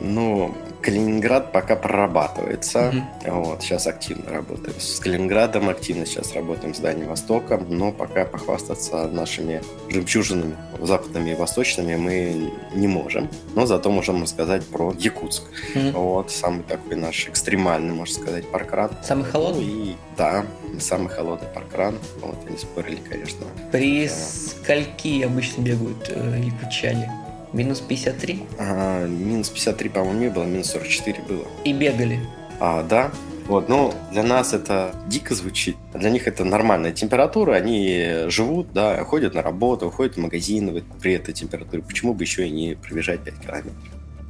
Ну, 0.00 0.54
Калининград 0.88 1.52
пока 1.52 1.76
прорабатывается. 1.76 2.78
Mm-hmm. 2.78 3.30
Вот, 3.30 3.62
сейчас 3.62 3.86
активно 3.86 4.30
работаем 4.32 4.80
с 4.80 4.98
Калининградом, 5.00 5.68
активно 5.68 6.06
сейчас 6.06 6.32
работаем 6.32 6.74
с 6.74 6.78
Дальним 6.78 7.08
Востоком, 7.08 7.66
но 7.68 7.92
пока 7.92 8.24
похвастаться 8.24 9.06
нашими 9.08 9.62
жемчужинами 9.90 10.56
западными 10.80 11.30
и 11.30 11.34
восточными 11.34 11.96
мы 11.96 12.50
не 12.74 12.88
можем. 12.88 13.28
Но 13.54 13.66
зато 13.66 13.90
можем 13.90 14.22
рассказать 14.22 14.64
про 14.64 14.94
Якутск. 14.98 15.42
Mm-hmm. 15.74 15.92
Вот, 15.92 16.30
самый 16.30 16.62
такой 16.62 16.96
наш 16.96 17.28
экстремальный, 17.28 17.92
можно 17.92 18.22
сказать, 18.22 18.50
паркран. 18.50 18.90
Самый 19.02 19.26
холодный? 19.26 19.64
И, 19.64 19.96
да, 20.16 20.46
самый 20.80 21.10
холодный 21.10 21.48
паркран. 21.48 21.98
Вот, 22.22 22.36
они 22.48 22.56
спорили, 22.56 23.00
конечно. 23.06 23.44
При 23.72 24.08
да. 24.08 24.14
скольки 24.14 25.22
обычно 25.22 25.60
бегают 25.60 26.08
э, 26.08 26.40
якутчане? 26.42 27.27
Минус 27.52 27.80
53? 27.80 28.42
А, 28.58 29.06
минус 29.06 29.48
53, 29.48 29.88
по-моему, 29.88 30.20
не 30.20 30.28
было, 30.28 30.44
минус 30.44 30.70
44 30.70 31.22
было. 31.28 31.46
И 31.64 31.72
бегали? 31.72 32.20
А, 32.60 32.82
да. 32.82 33.10
Вот, 33.46 33.70
ну, 33.70 33.94
для 34.12 34.22
нас 34.22 34.52
это 34.52 34.94
дико 35.06 35.34
звучит. 35.34 35.76
Для 35.94 36.10
них 36.10 36.28
это 36.28 36.44
нормальная 36.44 36.92
температура, 36.92 37.54
они 37.54 38.26
живут, 38.28 38.72
да, 38.74 39.02
ходят 39.04 39.34
на 39.34 39.40
работу, 39.40 39.90
ходят 39.90 40.16
в 40.16 40.20
магазин 40.20 40.84
при 41.00 41.14
этой 41.14 41.32
температуре. 41.32 41.82
Почему 41.82 42.12
бы 42.12 42.24
еще 42.24 42.46
и 42.46 42.50
не 42.50 42.74
пробежать 42.74 43.20
5 43.24 43.38
километров? 43.38 43.72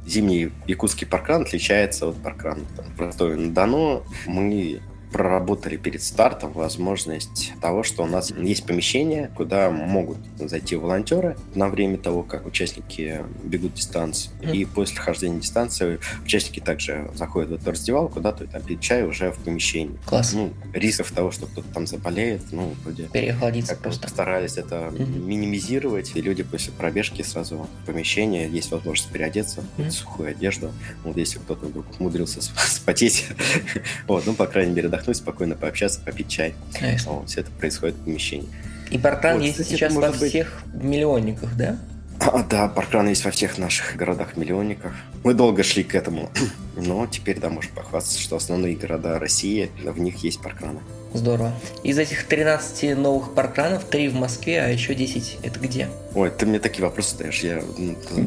Зимний 0.07 0.51
якутский 0.65 1.05
паркран 1.05 1.41
отличается 1.41 2.07
от 2.07 2.15
паркрана 2.23 2.61
в 2.95 3.01
Ростове-на-Дону. 3.01 4.03
Мы 4.25 4.81
проработали 5.11 5.77
перед 5.77 6.03
стартом 6.03 6.51
возможность 6.51 7.53
того, 7.61 7.83
что 7.83 8.03
у 8.03 8.05
нас 8.05 8.31
есть 8.31 8.65
помещение, 8.65 9.31
куда 9.35 9.69
могут 9.69 10.17
зайти 10.37 10.75
волонтеры 10.75 11.35
на 11.55 11.69
время 11.69 11.97
того, 11.97 12.23
как 12.23 12.45
участники 12.45 13.23
бегут 13.43 13.73
дистанцию. 13.73 14.33
Mm-hmm. 14.41 14.55
И 14.55 14.65
после 14.65 14.97
хождения 14.97 15.39
дистанции 15.39 15.99
участники 16.23 16.59
также 16.59 17.09
заходят 17.15 17.49
в 17.49 17.53
эту 17.53 17.71
раздевалку, 17.71 18.19
да, 18.19 18.31
то 18.31 18.43
есть 18.43 18.53
там 18.53 18.61
пить 18.61 18.81
чай 18.81 19.03
уже 19.03 19.31
в 19.31 19.39
помещении. 19.39 19.97
Класс. 20.05 20.33
Ну, 20.33 20.53
рисков 20.73 21.11
того, 21.11 21.31
что 21.31 21.47
кто-то 21.47 21.67
там 21.73 21.87
заболеет, 21.87 22.41
ну, 22.51 22.73
вроде... 22.83 23.03
Переохладиться 23.03 23.75
просто. 23.75 24.03
Постарались 24.03 24.57
это 24.57 24.75
mm-hmm. 24.75 25.19
минимизировать, 25.19 26.15
и 26.15 26.21
люди 26.21 26.43
после 26.43 26.71
пробежки 26.73 27.21
сразу 27.21 27.67
в 27.83 27.85
помещение, 27.85 28.49
есть 28.49 28.71
возможность 28.71 29.11
переодеться 29.11 29.61
в 29.61 29.81
mm-hmm. 29.81 29.91
сухую 29.91 30.29
одежду. 30.29 30.71
Вот 31.03 31.17
если 31.17 31.39
кто-то 31.39 31.65
вдруг 31.65 31.85
умудрился 31.99 32.41
спотеть, 32.41 33.27
вот, 34.07 34.25
ну, 34.25 34.33
по 34.33 34.47
крайней 34.47 34.73
мере, 34.73 34.89
отдохнуть, 34.99 35.17
спокойно 35.17 35.55
пообщаться, 35.55 36.01
попить 36.01 36.27
чай. 36.27 36.53
Конечно. 36.77 37.13
Вот, 37.13 37.29
все 37.29 37.41
это 37.41 37.51
происходит 37.51 37.95
в 37.95 38.03
помещении. 38.03 38.49
И 38.91 38.97
паркран 38.97 39.35
вот, 39.35 39.43
есть 39.43 39.59
кстати, 39.59 39.69
сейчас 39.69 39.93
во 39.93 40.11
быть... 40.11 40.29
всех 40.29 40.63
миллионниках, 40.73 41.55
да? 41.55 41.77
А, 42.19 42.43
да, 42.43 42.67
паркран 42.67 43.07
есть 43.07 43.23
во 43.23 43.31
всех 43.31 43.57
наших 43.57 43.95
городах-миллионниках. 43.95 44.93
Мы 45.23 45.33
долго 45.33 45.63
шли 45.63 45.83
к 45.83 45.95
этому, 45.95 46.29
но 46.75 47.07
теперь, 47.07 47.39
да, 47.39 47.49
можем 47.49 47.71
похвастаться, 47.73 48.19
что 48.19 48.35
основные 48.35 48.75
города 48.75 49.17
России, 49.19 49.71
в 49.83 49.99
них 49.99 50.17
есть 50.23 50.41
паркраны. 50.41 50.79
Здорово. 51.13 51.53
Из 51.83 51.97
этих 51.97 52.27
13 52.27 52.95
новых 52.95 53.33
паркранов 53.33 53.83
3 53.85 54.09
в 54.09 54.15
Москве, 54.15 54.61
а 54.61 54.67
еще 54.67 54.93
10 54.93 55.39
это 55.41 55.59
где? 55.59 55.87
Ой, 56.13 56.29
ты 56.29 56.45
мне 56.45 56.59
такие 56.59 56.83
вопросы 56.83 57.17
даешь, 57.17 57.39
я 57.39 57.61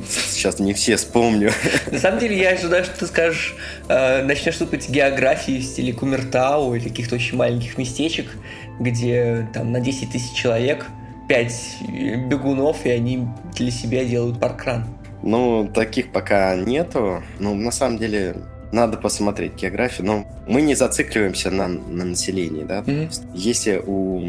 сейчас 0.09 0.59
не 0.59 0.75
все 0.75 0.97
вспомню. 0.97 1.53
На 1.91 1.99
самом 1.99 2.19
деле 2.19 2.37
я 2.37 2.51
ожидаю, 2.51 2.85
что 2.85 2.99
ты 2.99 3.07
скажешь, 3.07 3.55
э, 3.89 4.25
начнешь 4.25 4.57
сыпать 4.57 4.89
географии 4.89 5.61
в 5.61 5.63
стиле 5.63 5.93
Кумертау 5.93 6.75
или 6.75 6.89
каких-то 6.89 7.15
очень 7.15 7.37
маленьких 7.37 7.79
местечек, 7.79 8.27
где 8.81 9.49
там 9.55 9.71
на 9.71 9.81
10 9.81 10.11
тысяч 10.11 10.33
человек 10.33 10.87
5 11.29 11.77
бегунов, 12.27 12.85
и 12.85 12.91
они 12.91 13.29
для 13.57 13.71
себя 13.71 14.05
делают 14.05 14.41
паркран. 14.41 14.87
Ну, 15.23 15.71
таких 15.73 16.11
пока 16.11 16.57
нету. 16.57 17.23
Ну, 17.39 17.55
на 17.55 17.71
самом 17.71 17.99
деле, 17.99 18.35
надо 18.73 18.97
посмотреть 18.97 19.55
географию, 19.55 20.07
но 20.07 20.27
мы 20.47 20.63
не 20.63 20.75
зацикливаемся 20.75 21.51
на, 21.51 21.69
на 21.69 22.05
населении, 22.05 22.65
да. 22.65 22.81
Mm-hmm. 22.81 23.31
Если 23.35 23.83
у 23.85 24.23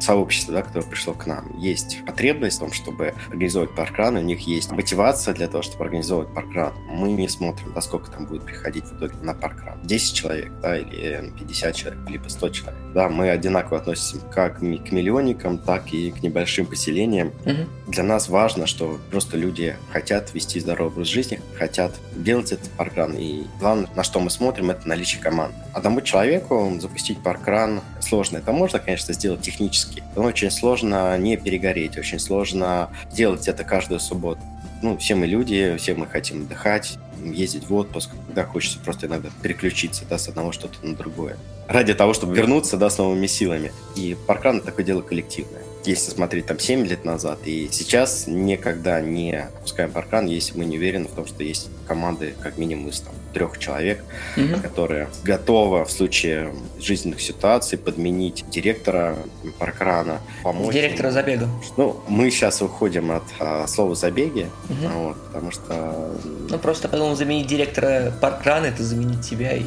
сообщества, 0.00 0.54
да, 0.54 0.62
которое 0.62 0.86
пришло 0.86 1.12
к 1.12 1.26
нам, 1.26 1.56
есть 1.58 1.98
потребность 2.06 2.56
в 2.56 2.60
том, 2.60 2.72
чтобы 2.72 3.14
организовать 3.28 3.74
паркран, 3.74 4.16
у 4.16 4.22
них 4.22 4.40
есть 4.40 4.72
мотивация 4.72 5.34
для 5.34 5.48
того, 5.48 5.62
чтобы 5.62 5.84
организовывать 5.84 6.34
паркран, 6.34 6.72
мы 6.88 7.12
не 7.12 7.28
смотрим, 7.28 7.72
да, 7.74 7.80
сколько 7.82 8.10
там 8.10 8.26
будет 8.26 8.44
приходить 8.44 8.84
в 8.84 8.96
итоге 8.96 9.14
на 9.22 9.34
паркран. 9.34 9.78
10 9.84 10.14
человек, 10.14 10.50
да, 10.62 10.78
или 10.78 11.30
50 11.38 11.74
человек, 11.74 12.00
либо 12.08 12.28
100 12.28 12.48
человек. 12.48 12.80
Да, 12.94 13.08
мы 13.08 13.30
одинаково 13.30 13.80
относимся 13.80 14.24
как 14.26 14.58
к 14.58 14.62
миллионникам, 14.62 15.58
так 15.58 15.92
и 15.92 16.10
к 16.10 16.22
небольшим 16.22 16.66
поселениям. 16.66 17.32
Mm-hmm. 17.44 17.66
Для 17.88 18.02
нас 18.02 18.28
важно, 18.28 18.66
что 18.66 18.98
просто 19.10 19.36
люди 19.36 19.76
хотят 19.92 20.32
вести 20.34 20.58
здоровый 20.58 20.92
образ 20.92 21.08
жизни, 21.08 21.40
хотят 21.58 21.92
делать 22.16 22.52
этот 22.52 22.70
паркран, 22.70 23.14
и 23.16 23.44
главное, 23.58 23.89
на 23.94 24.04
что 24.04 24.20
мы 24.20 24.30
смотрим, 24.30 24.70
это 24.70 24.88
наличие 24.88 25.20
команд. 25.20 25.54
Одному 25.72 26.00
человеку 26.00 26.72
запустить 26.80 27.22
паркран 27.22 27.80
сложно. 28.00 28.38
Это 28.38 28.52
можно, 28.52 28.78
конечно, 28.78 29.12
сделать 29.14 29.40
технически, 29.40 30.02
но 30.16 30.22
очень 30.22 30.50
сложно 30.50 31.16
не 31.18 31.36
перегореть, 31.36 31.98
очень 31.98 32.18
сложно 32.18 32.90
делать 33.10 33.48
это 33.48 33.64
каждую 33.64 34.00
субботу. 34.00 34.40
Ну, 34.82 34.96
все 34.96 35.14
мы 35.14 35.26
люди, 35.26 35.76
все 35.78 35.94
мы 35.94 36.06
хотим 36.06 36.42
отдыхать, 36.42 36.98
ездить 37.22 37.68
в 37.68 37.74
отпуск, 37.74 38.10
когда 38.26 38.44
хочется 38.44 38.78
просто 38.78 39.06
иногда 39.06 39.28
переключиться 39.42 40.04
да, 40.08 40.16
с 40.16 40.28
одного 40.28 40.52
что-то 40.52 40.84
на 40.86 40.96
другое. 40.96 41.36
Ради 41.68 41.94
того, 41.94 42.14
чтобы 42.14 42.34
вернуться 42.34 42.76
да, 42.76 42.88
с 42.88 42.96
новыми 42.96 43.26
силами. 43.26 43.72
И 43.94 44.16
паркран– 44.26 44.56
это 44.58 44.66
такое 44.66 44.86
дело 44.86 45.02
коллективное 45.02 45.62
если 45.84 46.10
смотреть 46.10 46.46
там 46.46 46.58
7 46.58 46.86
лет 46.86 47.04
назад, 47.04 47.40
и 47.44 47.68
сейчас 47.70 48.26
никогда 48.26 49.00
не 49.00 49.48
опускаем 49.58 49.90
паркран, 49.90 50.26
если 50.26 50.56
мы 50.56 50.64
не 50.64 50.78
уверены 50.78 51.08
в 51.08 51.12
том, 51.12 51.26
что 51.26 51.42
есть 51.42 51.68
команды 51.86 52.34
как 52.40 52.58
минимум 52.58 52.88
из 52.88 53.00
там, 53.00 53.14
трех 53.32 53.58
человек, 53.58 54.02
mm-hmm. 54.36 54.60
которые 54.60 55.08
готовы 55.24 55.84
в 55.84 55.90
случае 55.90 56.52
жизненных 56.78 57.20
ситуаций 57.20 57.78
подменить 57.78 58.44
директора 58.50 59.16
паркрана, 59.58 60.20
помочь. 60.42 60.74
Директора 60.74 61.08
им. 61.08 61.14
забега. 61.14 61.48
Ну, 61.76 62.00
мы 62.08 62.30
сейчас 62.30 62.62
уходим 62.62 63.10
от 63.10 63.24
а, 63.38 63.66
слова 63.66 63.94
забеги, 63.94 64.48
mm-hmm. 64.68 65.04
вот, 65.04 65.26
потому 65.26 65.50
что... 65.50 66.14
Ну, 66.48 66.58
просто 66.58 66.88
подумал, 66.88 67.16
заменить 67.16 67.46
директора 67.46 68.12
паркрана, 68.20 68.66
это 68.66 68.82
заменить 68.82 69.28
тебя 69.28 69.52
и 69.52 69.64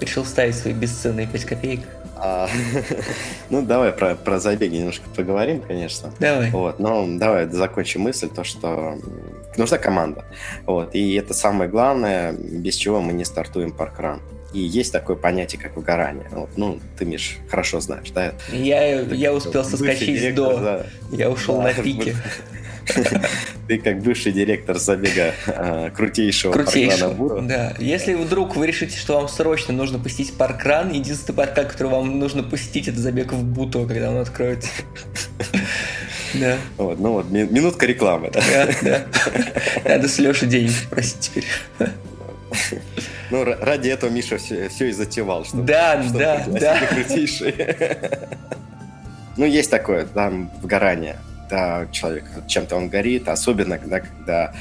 решил 0.00 0.24
ставить 0.24 0.56
свои 0.56 0.72
бесценные 0.72 1.26
5 1.26 1.44
копеек. 1.44 1.80
А, 2.22 2.48
ну, 3.50 3.62
давай 3.62 3.92
про, 3.92 4.14
про 4.14 4.38
забеги 4.38 4.76
немножко 4.76 5.08
поговорим, 5.16 5.60
конечно. 5.60 6.12
Давай. 6.20 6.50
Вот, 6.50 6.78
но 6.78 7.06
давай 7.08 7.48
закончим 7.48 8.02
мысль, 8.02 8.28
то, 8.28 8.44
что 8.44 8.98
нужна 9.56 9.78
команда. 9.78 10.24
Вот, 10.66 10.94
и 10.94 11.14
это 11.14 11.32
самое 11.32 11.70
главное, 11.70 12.32
без 12.32 12.74
чего 12.74 13.00
мы 13.00 13.14
не 13.14 13.24
стартуем 13.24 13.72
паркран. 13.72 14.20
И 14.52 14.58
есть 14.58 14.92
такое 14.92 15.16
понятие, 15.16 15.62
как 15.62 15.76
выгорание. 15.76 16.28
Вот, 16.32 16.50
ну, 16.56 16.80
ты, 16.98 17.04
Миш, 17.04 17.38
хорошо 17.48 17.80
знаешь, 17.80 18.10
да? 18.10 18.34
Я, 18.52 19.00
я 19.00 19.32
успел 19.32 19.64
соскочить 19.64 20.20
директор, 20.20 20.56
до... 20.56 20.60
Да, 20.60 20.86
я 21.12 21.30
ушел 21.30 21.58
да, 21.58 21.62
на 21.64 21.74
пике. 21.74 22.16
Ты 23.68 23.78
как 23.78 24.02
бывший 24.02 24.32
директор 24.32 24.78
забега 24.78 25.34
а, 25.46 25.90
крутейшего, 25.90 26.52
крутейшего 26.52 27.14
паркрана 27.14 27.48
Да. 27.48 27.74
Если 27.78 28.14
вдруг 28.14 28.56
вы 28.56 28.66
решите, 28.66 28.96
что 28.96 29.14
вам 29.14 29.28
срочно 29.28 29.72
нужно 29.72 29.98
посетить 29.98 30.34
паркран, 30.34 30.90
единственный 30.90 31.36
паркран, 31.36 31.66
который 31.66 31.92
вам 31.92 32.18
нужно 32.18 32.42
посетить, 32.42 32.88
это 32.88 32.98
забег 32.98 33.32
в 33.32 33.44
Буто, 33.44 33.86
когда 33.86 34.10
он 34.10 34.18
откроется. 34.18 34.68
Да. 36.32 36.58
Вот, 36.76 37.00
ну 37.00 37.14
вот, 37.14 37.28
минутка 37.30 37.86
рекламы. 37.86 38.30
Да, 38.32 38.68
да. 38.82 39.04
Надо 39.84 40.06
с 40.06 40.16
Лешей 40.20 40.46
денег 40.46 40.70
спросить 40.70 41.18
теперь. 41.18 41.44
Ну, 43.30 43.44
ради 43.44 43.88
этого 43.88 44.10
Миша 44.10 44.38
все, 44.38 44.68
все 44.68 44.90
и 44.90 44.92
затевал. 44.92 45.44
Чтобы, 45.44 45.64
да, 45.64 46.02
чтобы 46.02 46.18
да, 46.18 46.44
да. 46.46 46.86
Крутейший. 46.86 47.54
Ну, 49.36 49.46
есть 49.46 49.70
такое, 49.70 50.06
да, 50.14 50.30
выгорание. 50.60 51.16
Да, 51.50 51.88
человек 51.90 52.24
чем-то 52.46 52.76
он 52.76 52.88
горит, 52.88 53.28
особенно 53.28 53.76
когда, 53.76 54.00
когда 54.00 54.52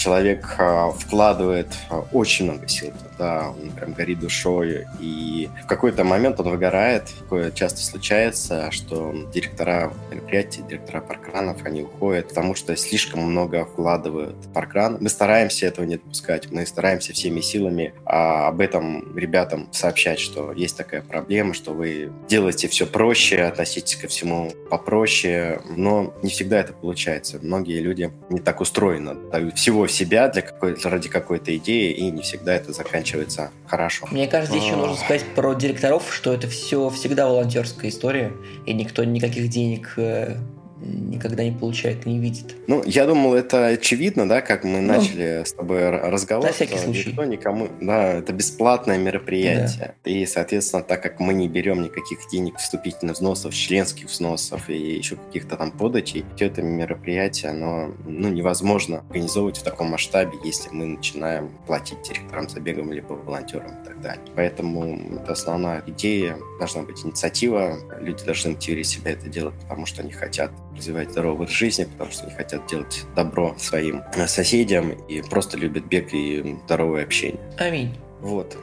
человек 0.00 0.54
а, 0.58 0.90
вкладывает 0.92 1.68
а, 1.90 2.00
очень 2.12 2.46
много 2.46 2.66
сил 2.68 2.92
туда, 3.12 3.50
он 3.50 3.70
прям 3.70 3.92
горит 3.92 4.20
душой, 4.20 4.86
и 4.98 5.50
в 5.62 5.66
какой-то 5.66 6.04
момент 6.04 6.40
он 6.40 6.48
выгорает. 6.48 7.12
Такое 7.20 7.50
часто 7.50 7.80
случается, 7.82 8.70
что 8.70 9.14
директора 9.32 9.92
мероприятий, 10.10 10.62
директора 10.62 11.02
паркранов, 11.02 11.58
они 11.64 11.82
уходят, 11.82 12.28
потому 12.28 12.54
что 12.54 12.74
слишком 12.76 13.20
много 13.20 13.66
вкладывают 13.66 14.36
в 14.36 14.52
паркран. 14.52 14.96
Мы 15.00 15.10
стараемся 15.10 15.66
этого 15.66 15.84
не 15.84 15.96
допускать, 15.96 16.50
мы 16.50 16.64
стараемся 16.64 17.12
всеми 17.12 17.42
силами 17.42 17.92
а, 18.06 18.48
об 18.48 18.60
этом 18.60 19.14
ребятам 19.16 19.68
сообщать, 19.70 20.18
что 20.18 20.52
есть 20.52 20.78
такая 20.78 21.02
проблема, 21.02 21.52
что 21.52 21.72
вы 21.72 22.10
делаете 22.26 22.68
все 22.68 22.86
проще, 22.86 23.42
относитесь 23.42 23.96
ко 23.96 24.08
всему 24.08 24.52
попроще, 24.70 25.60
но 25.76 26.14
не 26.22 26.30
всегда 26.30 26.60
это 26.60 26.72
получается. 26.72 27.38
Многие 27.42 27.80
люди 27.80 28.10
не 28.30 28.40
так 28.40 28.62
устроены, 28.62 29.14
дают 29.30 29.58
всего 29.58 29.86
себя 29.90 30.28
для 30.28 30.42
какой 30.42 30.76
ради 30.82 31.08
какой-то 31.08 31.56
идеи, 31.56 31.92
и 31.92 32.10
не 32.10 32.22
всегда 32.22 32.54
это 32.54 32.72
заканчивается 32.72 33.50
хорошо. 33.66 34.06
Мне 34.10 34.26
кажется, 34.26 34.56
еще 34.56 34.76
нужно 34.76 34.96
сказать 34.96 35.24
про 35.34 35.54
директоров, 35.54 36.14
что 36.14 36.32
это 36.32 36.48
все 36.48 36.88
всегда 36.90 37.26
волонтерская 37.26 37.90
история, 37.90 38.32
и 38.66 38.72
никто 38.72 39.04
никаких 39.04 39.48
денег 39.48 39.94
э, 39.96 40.36
никогда 40.82 41.44
не 41.44 41.52
получает, 41.52 42.06
не 42.06 42.18
видит. 42.18 42.56
Ну, 42.66 42.82
я 42.84 43.06
думал, 43.06 43.34
это 43.34 43.66
очевидно, 43.66 44.28
да, 44.28 44.40
как 44.40 44.64
мы 44.64 44.80
ну, 44.80 44.94
начали 44.94 45.44
с 45.44 45.52
тобой 45.52 45.90
разговор. 45.90 46.46
На 46.46 46.52
всякий 46.52 46.78
случай. 46.78 47.10
Никто 47.10 47.24
никому, 47.24 47.68
да, 47.80 48.14
это 48.14 48.32
бесплатное 48.32 48.98
мероприятие. 48.98 49.94
Да. 50.04 50.10
И, 50.10 50.26
соответственно, 50.26 50.82
так 50.82 51.02
как 51.02 51.20
мы 51.20 51.34
не 51.34 51.48
берем 51.48 51.82
никаких 51.82 52.18
денег 52.30 52.58
вступительных 52.58 53.16
взносов, 53.16 53.54
членских 53.54 54.06
взносов 54.06 54.68
и 54.68 54.76
еще 54.78 55.16
каких-то 55.16 55.56
там 55.56 55.70
подачей, 55.72 56.24
все 56.36 56.46
это 56.46 56.62
мероприятие, 56.62 57.50
оно 57.50 57.94
ну, 58.06 58.28
невозможно 58.28 59.04
организовывать 59.08 59.58
в 59.58 59.62
таком 59.62 59.88
масштабе, 59.88 60.32
если 60.44 60.70
мы 60.70 60.86
начинаем 60.86 61.50
платить 61.66 62.02
директорам 62.02 62.48
забегам 62.48 62.92
либо 62.92 63.12
волонтерам 63.12 63.82
и 63.82 63.84
так 63.84 64.00
далее. 64.00 64.24
Поэтому 64.34 65.18
это 65.20 65.32
основная 65.32 65.82
идея, 65.86 66.36
должна 66.58 66.82
быть 66.82 67.04
инициатива, 67.04 67.78
люди 68.00 68.24
должны 68.24 68.50
мотивировать 68.52 68.86
себя 68.86 69.12
это 69.12 69.28
делать, 69.28 69.54
потому 69.62 69.86
что 69.86 70.02
они 70.02 70.12
хотят 70.12 70.50
развивать 70.76 71.10
здоровый 71.10 71.36
образ 71.36 71.50
жизни, 71.50 71.84
потому 71.84 72.10
что 72.10 72.26
они 72.26 72.34
хотят 72.34 72.66
делать 72.66 73.04
добро 73.14 73.54
своим 73.58 74.02
соседям 74.26 74.90
и 74.90 75.22
просто 75.22 75.56
любят 75.56 75.84
бег 75.84 76.12
и 76.12 76.56
здоровое 76.64 77.04
общение. 77.04 77.40
Аминь. 77.58 77.94
Вот. 78.20 78.56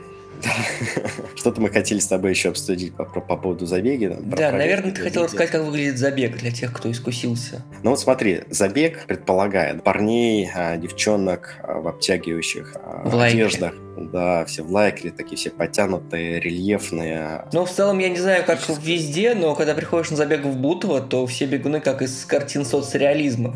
Что-то 1.36 1.62
мы 1.62 1.70
хотели 1.70 2.00
с 2.00 2.08
тобой 2.08 2.32
еще 2.32 2.50
обсудить 2.50 2.94
по, 2.94 3.06
по, 3.06 3.22
по 3.22 3.38
поводу 3.38 3.66
забега. 3.66 4.18
Да, 4.22 4.52
наверное, 4.52 4.92
ты 4.92 5.02
хотел 5.02 5.24
рассказать, 5.24 5.52
как 5.52 5.64
выглядит 5.64 5.98
забег 5.98 6.38
для 6.38 6.52
тех, 6.52 6.74
кто 6.74 6.92
искусился. 6.92 7.64
Ну 7.84 7.92
вот 7.92 8.00
смотри, 8.00 8.44
забег 8.50 9.06
предполагает 9.06 9.84
парней, 9.84 10.50
а, 10.54 10.78
девчонок 10.78 11.56
а, 11.64 11.80
в 11.80 11.88
обтягивающих 11.88 12.76
а, 12.76 13.10
в 13.10 13.20
одеждах. 13.20 13.74
Да, 13.98 14.46
все 14.46 14.64
в 14.64 14.72
лайкре, 14.72 15.12
такие 15.12 15.38
все 15.38 15.50
потянутые, 15.50 16.40
рельефные. 16.40 17.46
Ну, 17.52 17.66
в 17.66 17.72
целом, 17.72 17.98
я 17.98 18.10
не 18.10 18.20
знаю, 18.20 18.44
как 18.46 18.60
везде, 18.84 19.34
но 19.34 19.56
когда 19.56 19.74
приходишь 19.74 20.12
на 20.12 20.18
забег 20.18 20.46
в 20.46 20.56
Бутово, 20.56 21.02
то 21.02 21.26
все 21.26 21.46
бегуны 21.46 21.82
как 21.82 22.04
из 22.04 22.26
картин 22.26 22.64
соцреализма. 22.64 23.56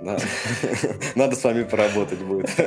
Да. 0.00 0.16
Надо 1.14 1.36
с 1.36 1.44
вами 1.44 1.64
поработать 1.64 2.20
будет. 2.20 2.48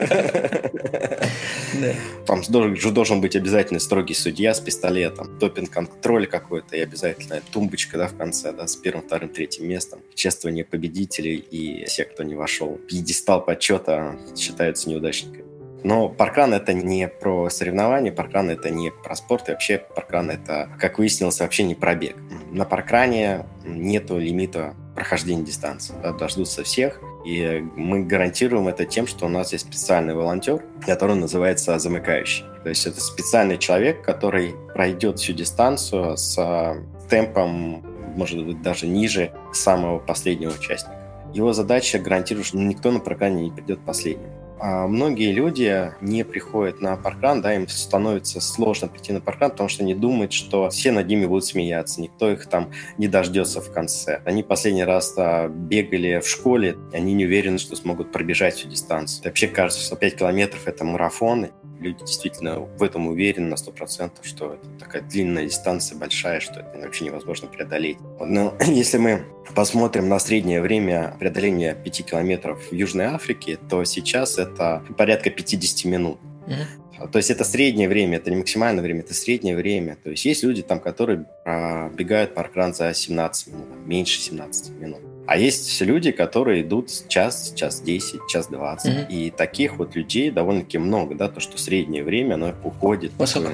Там 2.26 2.44
же 2.44 2.92
должен 2.92 3.22
быть 3.22 3.36
обязательно 3.36 3.80
строгий 3.80 4.14
судья 4.14 4.54
с 4.54 4.60
пистолетом, 4.60 5.38
допинг-контроль 5.40 6.28
какой-то 6.28 6.76
и 6.76 6.82
обязательно 6.82 7.42
тумбочка 7.52 7.98
да, 7.98 8.08
в 8.08 8.16
конце 8.16 8.52
да, 8.52 8.68
с 8.68 8.76
первым, 8.76 9.04
вторым, 9.04 9.30
третьим 9.30 9.68
местом, 9.68 10.00
чествование 10.14 10.66
победителей 10.66 11.36
и 11.36 11.86
все, 11.86 12.06
кто 12.06 12.24
не 12.24 12.36
вошел. 12.36 12.80
Пьедестал 12.88 13.44
почета 13.44 14.18
считаются 14.36 14.90
неудачниками. 14.90 15.44
Но 15.84 16.08
паркран 16.08 16.54
это 16.54 16.74
не 16.74 17.10
про 17.10 17.50
соревнования, 17.50 18.12
паркран 18.12 18.50
это 18.50 18.70
не 18.70 18.90
про 18.90 19.16
спорт, 19.16 19.50
и 19.50 19.52
вообще 19.52 19.80
паркран 19.80 20.30
это, 20.30 20.70
как 20.80 20.98
выяснилось, 20.98 21.42
вообще 21.42 21.64
не 21.64 21.76
про 21.76 21.94
бег. 21.94 22.16
На 22.52 22.64
паркране 22.64 23.46
нету 23.66 24.18
лимита 24.18 24.76
прохождения 24.96 25.44
дистанции. 25.44 25.94
Да, 26.02 26.14
дождутся 26.14 26.64
всех, 26.64 27.02
и 27.26 27.64
мы 27.76 28.04
гарантируем 28.04 28.68
это 28.68 28.86
тем, 28.86 29.08
что 29.08 29.26
у 29.26 29.30
нас 29.30 29.54
есть 29.54 29.66
специальный 29.66 30.14
волонтер, 30.14 30.64
который 30.86 31.16
называется 31.16 31.78
замыкающий. 31.80 32.46
То 32.64 32.70
есть 32.70 32.86
это 32.86 33.00
специальный 33.02 33.58
человек, 33.58 34.02
который 34.04 34.56
пройдет 34.74 35.20
всю 35.20 35.34
дистанцию 35.34 36.18
с 36.18 36.78
темпом, 37.10 37.84
может 38.16 38.46
быть, 38.46 38.62
даже 38.62 38.88
ниже 38.88 39.32
самого 39.54 40.00
последнего 40.00 40.52
участника. 40.52 40.98
Его 41.34 41.54
задача 41.54 41.98
гарантировать, 41.98 42.48
что 42.48 42.58
никто 42.58 42.92
на 42.92 43.00
паркране 43.00 43.44
не 43.44 43.52
придет 43.52 43.80
последним. 43.80 44.30
А 44.66 44.88
многие 44.88 45.34
люди 45.34 45.92
не 46.00 46.24
приходят 46.24 46.80
на 46.80 46.96
паркран, 46.96 47.42
да, 47.42 47.54
им 47.54 47.68
становится 47.68 48.40
сложно 48.40 48.88
прийти 48.88 49.12
на 49.12 49.20
паркран, 49.20 49.52
потому 49.52 49.68
что 49.68 49.84
они 49.84 49.94
думают, 49.94 50.32
что 50.32 50.70
все 50.70 50.94
над 50.94 51.06
ними 51.06 51.26
будут 51.26 51.44
смеяться, 51.44 52.00
никто 52.00 52.32
их 52.32 52.48
там 52.48 52.72
не 52.98 53.10
дождется 53.10 53.60
в 53.60 53.74
конце. 53.74 54.22
Они 54.24 54.42
последний 54.42 54.86
раз 54.86 55.18
-то 55.18 55.50
бегали 55.50 56.22
в 56.22 56.30
школе, 56.30 56.78
они 56.94 57.14
не 57.14 57.26
уверены, 57.26 57.58
что 57.58 57.76
смогут 57.76 58.14
пробежать 58.14 58.56
всю 58.56 58.70
дистанцию. 58.70 59.26
Вообще 59.26 59.48
кажется, 59.48 59.84
что 59.84 59.98
5 59.98 60.16
километров— 60.16 60.62
это 60.66 60.86
марафоны, 60.86 61.52
люди 61.84 62.00
действительно 62.00 62.60
в 62.60 62.82
этом 62.82 63.08
уверены 63.08 63.50
на 63.50 63.56
100%, 63.56 64.12
что 64.24 64.54
это 64.54 64.68
такая 64.80 65.02
длинная 65.02 65.46
дистанция, 65.46 65.98
большая, 65.98 66.40
что 66.40 66.62
это 66.62 66.80
вообще 66.80 67.06
невозможно 67.06 67.48
преодолеть. 67.48 67.98
Но 68.20 68.56
если 68.66 68.98
мы 68.98 69.26
посмотрим 69.54 70.10
на 70.10 70.20
среднее 70.20 70.62
время 70.62 71.16
преодоления 71.20 71.76
5 71.76 72.06
километров 72.06 72.72
в 72.72 72.74
Южной 72.74 73.06
Африке, 73.06 73.60
то 73.70 73.84
сейчас 73.84 74.38
это 74.38 74.53
порядка 74.98 75.30
50 75.30 75.86
минут. 75.86 76.18
Mm-hmm. 76.48 77.12
То 77.12 77.18
есть 77.18 77.32
это 77.32 77.44
среднее 77.44 77.90
время, 77.90 78.18
это 78.18 78.30
не 78.30 78.38
максимальное 78.38 78.84
время, 78.84 79.02
это 79.02 79.14
среднее 79.14 79.56
время. 79.56 79.98
То 80.04 80.12
есть 80.12 80.26
есть 80.26 80.44
люди 80.44 80.62
там, 80.62 80.80
которые 80.80 81.26
бегают 81.46 82.34
паркран 82.34 82.74
за 82.74 82.94
17 82.94 83.48
минут, 83.48 83.68
меньше 83.86 84.20
17 84.20 84.70
минут. 84.80 85.00
А 85.26 85.38
есть 85.38 85.82
люди, 85.82 86.12
которые 86.12 86.62
идут 86.62 86.90
час, 87.08 87.54
час 87.56 87.82
10, 87.82 88.28
час 88.30 88.48
20. 88.48 88.86
Mm-hmm. 88.86 89.08
И 89.10 89.32
таких 89.32 89.78
вот 89.78 89.96
людей 89.96 90.32
довольно-таки 90.32 90.78
много, 90.78 91.16
да, 91.16 91.30
то, 91.30 91.40
что 91.40 91.58
среднее 91.58 92.04
время, 92.04 92.36
оно 92.36 92.54
уходит 92.64 93.14
такое, 93.14 93.54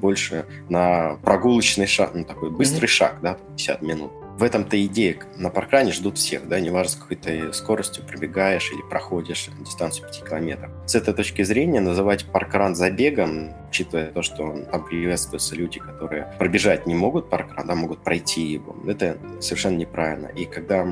больше 0.00 0.44
на 0.68 1.16
прогулочный 1.22 1.86
шаг, 1.86 2.14
ну, 2.14 2.24
такой 2.24 2.50
быстрый 2.50 2.86
mm-hmm. 2.86 2.88
шаг, 2.88 3.18
да, 3.22 3.38
50 3.56 3.82
минут 3.82 4.12
в 4.36 4.42
этом-то 4.42 4.82
идея. 4.86 5.16
На 5.36 5.50
паркране 5.50 5.92
ждут 5.92 6.18
всех, 6.18 6.48
да, 6.48 6.58
неважно, 6.60 6.92
с 6.92 6.96
какой 6.96 7.16
ты 7.16 7.52
скоростью 7.52 8.04
пробегаешь 8.04 8.70
или 8.72 8.82
проходишь 8.88 9.48
дистанцию 9.60 10.06
5 10.06 10.24
километров. 10.28 10.70
С 10.86 10.94
этой 10.94 11.14
точки 11.14 11.42
зрения 11.42 11.80
называть 11.80 12.24
паркран 12.26 12.74
забегом, 12.74 13.52
учитывая 13.68 14.06
то, 14.06 14.22
что 14.22 14.64
там 14.70 14.84
приветствуются 14.84 15.54
люди, 15.54 15.78
которые 15.78 16.32
пробежать 16.38 16.86
не 16.86 16.94
могут 16.94 17.30
паркран, 17.30 17.66
да, 17.66 17.74
могут 17.74 18.02
пройти 18.02 18.42
его, 18.42 18.76
это 18.86 19.18
совершенно 19.40 19.76
неправильно. 19.76 20.26
И 20.28 20.44
когда 20.44 20.86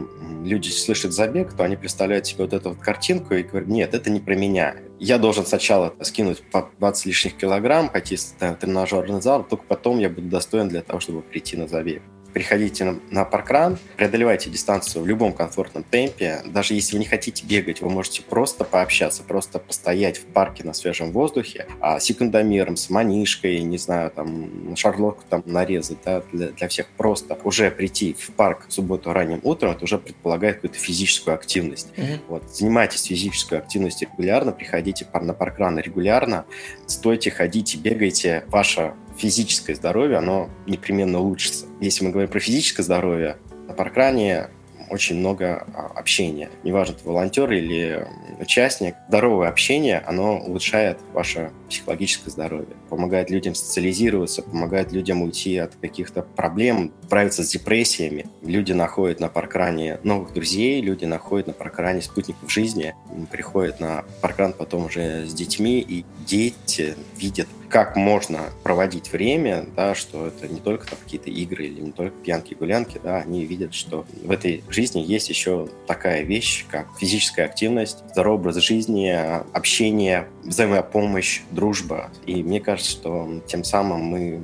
люди 0.45 0.69
слышат 0.69 1.13
забег, 1.13 1.53
то 1.53 1.65
они 1.65 1.77
представляют 1.77 2.27
себе 2.27 2.45
вот 2.45 2.53
эту 2.53 2.71
вот 2.71 2.79
картинку 2.79 3.35
и 3.35 3.43
говорят, 3.43 3.69
нет, 3.69 3.95
это 3.95 4.11
не 4.11 4.21
про 4.21 4.35
меня. 4.35 4.77
Я 4.99 5.19
должен 5.19 5.45
сначала 5.45 5.95
скинуть 6.01 6.43
по 6.51 6.71
20 6.79 7.07
лишних 7.07 7.37
килограмм, 7.37 7.89
пойти 7.89 8.17
в 8.17 8.55
тренажерный 8.55 9.21
зал, 9.21 9.45
только 9.45 9.65
потом 9.65 9.99
я 9.99 10.09
буду 10.09 10.29
достоин 10.29 10.69
для 10.69 10.83
того, 10.83 11.01
чтобы 11.01 11.23
прийти 11.23 11.57
на 11.57 11.67
забег 11.67 12.03
приходите 12.33 12.85
на, 12.85 12.99
на 13.11 13.25
паркран, 13.25 13.79
преодолевайте 13.97 14.51
дистанцию 14.51 15.03
в 15.03 15.07
любом 15.07 15.33
комфортном 15.33 15.85
темпе. 15.85 16.43
Даже 16.47 16.75
если 16.75 16.95
вы 16.95 17.01
не 17.01 17.07
хотите 17.07 17.47
бегать, 17.47 17.81
вы 17.81 17.91
можете 17.91 18.23
просто 18.23 18.65
пообщаться, 18.65 19.23
просто 19.23 19.59
постоять 19.59 20.19
в 20.19 20.25
парке 20.25 20.65
на 20.65 20.73
свежем 20.73 21.13
воздухе, 21.13 21.67
а 21.81 22.01
секундомером, 22.01 22.77
с 22.77 22.91
манишкой, 22.91 23.61
не 23.61 23.79
знаю, 23.79 24.11
там, 24.11 24.77
шарлотку 24.77 25.25
там 25.29 25.43
нарезать, 25.47 25.99
да, 26.05 26.23
для, 26.33 26.49
для 26.49 26.69
всех 26.69 26.89
просто 26.97 27.39
уже 27.45 27.71
прийти 27.71 28.15
в 28.19 28.33
парк 28.33 28.67
в 28.69 28.73
субботу 28.73 29.13
ранним 29.13 29.41
утром, 29.43 29.73
это 29.73 29.85
уже 29.85 29.99
предполагает 29.99 30.57
какую-то 30.57 30.79
физическую 30.79 31.35
активность. 31.35 31.89
Mm-hmm. 31.97 32.19
Вот, 32.29 32.51
занимайтесь 32.51 33.05
физической 33.05 33.59
активностью 33.59 34.09
регулярно, 34.11 34.53
приходите 34.53 35.07
на 35.13 35.35
паркран 35.35 35.79
регулярно, 35.79 36.45
стойте, 36.87 37.31
ходите, 37.31 37.79
бегайте. 37.79 38.45
Ваша 38.49 38.95
физическое 39.17 39.75
здоровье, 39.75 40.19
оно 40.19 40.51
непременно 40.67 41.21
улучшится. 41.21 41.67
Если 41.81 42.05
мы 42.05 42.11
говорим 42.11 42.31
про 42.31 42.41
физическое 42.41 42.83
здоровье, 42.83 43.37
на 43.69 43.75
паркране 43.75 44.49
очень 44.93 45.17
много 45.17 45.67
а, 45.75 45.87
общения. 45.99 46.51
Неважно, 46.65 46.95
ты 46.95 47.09
волонтер 47.09 47.51
или 47.51 48.07
участник. 48.39 48.95
Здоровое 49.09 49.49
общение, 49.49 50.01
оно 50.01 50.39
улучшает 50.39 50.99
ваше 51.15 51.51
психологическое 51.69 52.31
здоровье, 52.31 52.77
помогает 52.91 53.31
людям 53.31 53.55
социализироваться, 53.55 54.43
помогает 54.43 54.93
людям 54.93 55.23
уйти 55.23 55.57
от 55.57 55.75
каких-то 55.77 56.23
проблем, 56.23 56.93
справиться 57.05 57.43
с 57.43 57.49
депрессиями. 57.49 58.27
Люди 58.43 58.73
находят 58.73 59.19
на 59.19 59.29
паркране 59.29 59.99
новых 60.03 60.35
друзей, 60.35 60.83
люди 60.83 61.07
находят 61.07 61.47
на 61.47 61.53
паркране 61.55 62.03
спутников 62.03 62.53
жизни, 62.53 62.95
приходят 63.31 63.81
на 63.81 64.05
паркран 64.21 64.53
потом 64.53 64.87
уже 64.87 65.27
с 65.27 65.33
детьми, 65.33 65.81
и 65.81 66.05
дети 66.27 66.95
видят 67.17 67.49
как 67.73 67.97
можно 67.97 68.51
проводить 68.63 69.13
время, 69.13 69.65
да, 69.75 69.95
что 69.95 70.27
это 70.27 70.47
не 70.47 70.61
только 70.61 70.87
там, 70.87 70.99
какие-то 71.03 71.31
игры 71.31 71.65
или 71.65 71.81
не 71.81 71.91
только 71.91 72.15
пьянки-гулянки, 72.23 73.01
да, 73.03 73.17
они 73.17 73.47
видят, 73.47 73.73
что 73.73 74.05
в 74.23 74.31
этой 74.31 74.63
жизни 74.69 75.01
есть 75.01 75.31
еще 75.31 75.69
такая 75.87 76.23
вещь, 76.23 76.67
как 76.71 76.87
физическая 77.01 77.47
активность, 77.47 78.05
здоровый 78.11 78.41
образ 78.41 78.57
жизни, 78.57 79.11
общение, 79.55 80.29
взаимопомощь, 80.45 81.41
дружба. 81.51 82.11
И 82.27 82.43
мне 82.43 82.61
кажется, 82.61 82.91
что 82.91 83.43
тем 83.47 83.65
самым 83.65 84.03
мы 84.03 84.43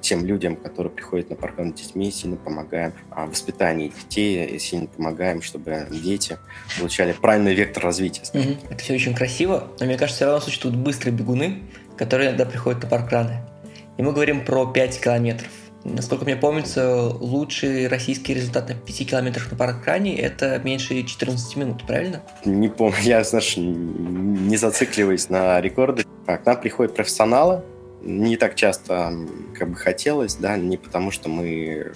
тем 0.00 0.26
людям, 0.26 0.56
которые 0.56 0.92
приходят 0.92 1.30
на 1.30 1.36
паркан 1.36 1.76
с 1.76 1.80
детьми, 1.80 2.10
сильно 2.10 2.36
помогаем 2.36 2.92
в 3.10 3.30
воспитании 3.30 3.92
детей, 4.02 4.58
сильно 4.58 4.86
помогаем, 4.88 5.42
чтобы 5.42 5.86
дети 5.90 6.38
получали 6.78 7.12
правильный 7.12 7.54
вектор 7.54 7.84
развития. 7.84 8.22
Угу. 8.34 8.56
Это 8.70 8.82
все 8.82 8.94
очень 8.94 9.14
красиво, 9.14 9.68
но 9.78 9.86
мне 9.86 9.96
кажется, 9.96 10.16
все 10.16 10.24
равно 10.26 10.40
существуют 10.40 10.76
быстрые 10.76 11.14
бегуны, 11.14 11.62
которые 11.96 12.28
иногда 12.28 12.44
приходят 12.44 12.82
на 12.82 12.88
паркраны. 12.88 13.40
И 13.96 14.02
мы 14.02 14.12
говорим 14.12 14.44
про 14.44 14.66
5 14.66 15.00
километров. 15.00 15.50
Насколько 15.84 16.24
мне 16.24 16.36
помнится, 16.36 17.02
лучший 17.06 17.88
российский 17.88 18.34
результат 18.34 18.68
на 18.68 18.74
5 18.74 19.10
километрах 19.10 19.50
на 19.50 19.56
паркране– 19.56 20.16
это 20.18 20.60
меньше 20.62 21.02
14 21.02 21.56
минут, 21.56 21.86
правильно? 21.86 22.22
Не 22.44 22.68
помню, 22.68 22.98
я, 23.02 23.24
знаешь, 23.24 23.54
не 23.56 24.56
зацикливаюсь 24.56 25.28
на 25.28 25.60
рекорды. 25.60 26.04
К 26.26 26.40
нам 26.46 26.60
приходят 26.60 26.94
профессионалы, 26.94 27.62
не 28.02 28.36
так 28.36 28.54
часто, 28.54 29.12
как 29.56 29.70
бы 29.70 29.76
хотелось, 29.76 30.34
да, 30.34 30.56
не 30.56 30.76
потому 30.76 31.10
что 31.10 31.28
мы 31.28 31.92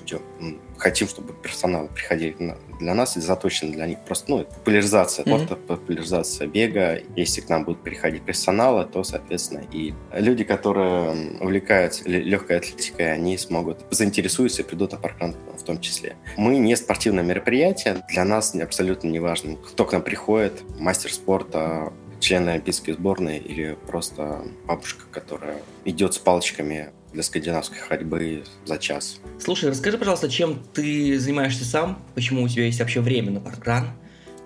хотим, 0.79 1.09
чтобы 1.09 1.33
персонал 1.33 1.89
приходили 1.89 2.37
для 2.79 2.95
нас 2.95 3.17
и 3.17 3.21
заточен 3.21 3.73
для 3.73 3.87
них. 3.87 3.99
Просто, 4.07 4.31
ну, 4.31 4.45
популяризация 4.45 5.25
mm-hmm. 5.25 5.37
спорта, 5.37 5.57
популяризация 5.57 6.47
бега. 6.47 7.01
Если 7.17 7.41
к 7.41 7.49
нам 7.49 7.65
будут 7.65 7.83
приходить 7.83 8.23
персонала, 8.23 8.85
то, 8.85 9.03
соответственно, 9.03 9.65
и 9.73 9.95
люди, 10.13 10.45
которые 10.45 11.39
увлекаются 11.41 12.09
легкой 12.09 12.59
атлетикой, 12.59 13.13
они 13.13 13.39
смогут 13.39 13.79
заинтересуются 13.91 14.63
и 14.63 14.65
придут 14.65 14.93
на 14.93 14.99
паркран 14.99 15.35
в 15.57 15.63
том 15.63 15.81
числе. 15.81 16.17
Мы 16.37 16.59
не 16.59 16.77
спортивное 16.77 17.25
мероприятие. 17.25 18.05
Для 18.11 18.25
нас 18.25 18.55
абсолютно 18.55 19.09
не 19.09 19.19
важно, 19.19 19.57
кто 19.57 19.85
к 19.85 19.93
нам 19.93 20.03
приходит, 20.03 20.63
мастер 20.79 21.13
спорта, 21.13 21.93
члены 22.21 22.51
олимпийской 22.51 22.93
сборной 22.93 23.39
или 23.39 23.77
просто 23.87 24.43
бабушка, 24.67 25.05
которая 25.11 25.63
идет 25.85 26.15
с 26.15 26.19
палочками 26.19 26.91
для 27.13 27.23
скандинавской 27.23 27.79
ходьбы 27.79 28.45
за 28.65 28.79
час. 28.79 29.21
Слушай, 29.39 29.71
расскажи, 29.71 29.97
пожалуйста, 29.99 30.29
чем 30.29 30.63
ты 30.75 31.19
занимаешься 31.19 31.65
сам, 31.65 32.03
почему 32.15 32.43
у 32.43 32.49
тебя 32.49 32.67
есть 32.67 32.81
вообще 32.81 33.01
время 33.01 33.31
на 33.31 33.41
паркран, 33.41 33.91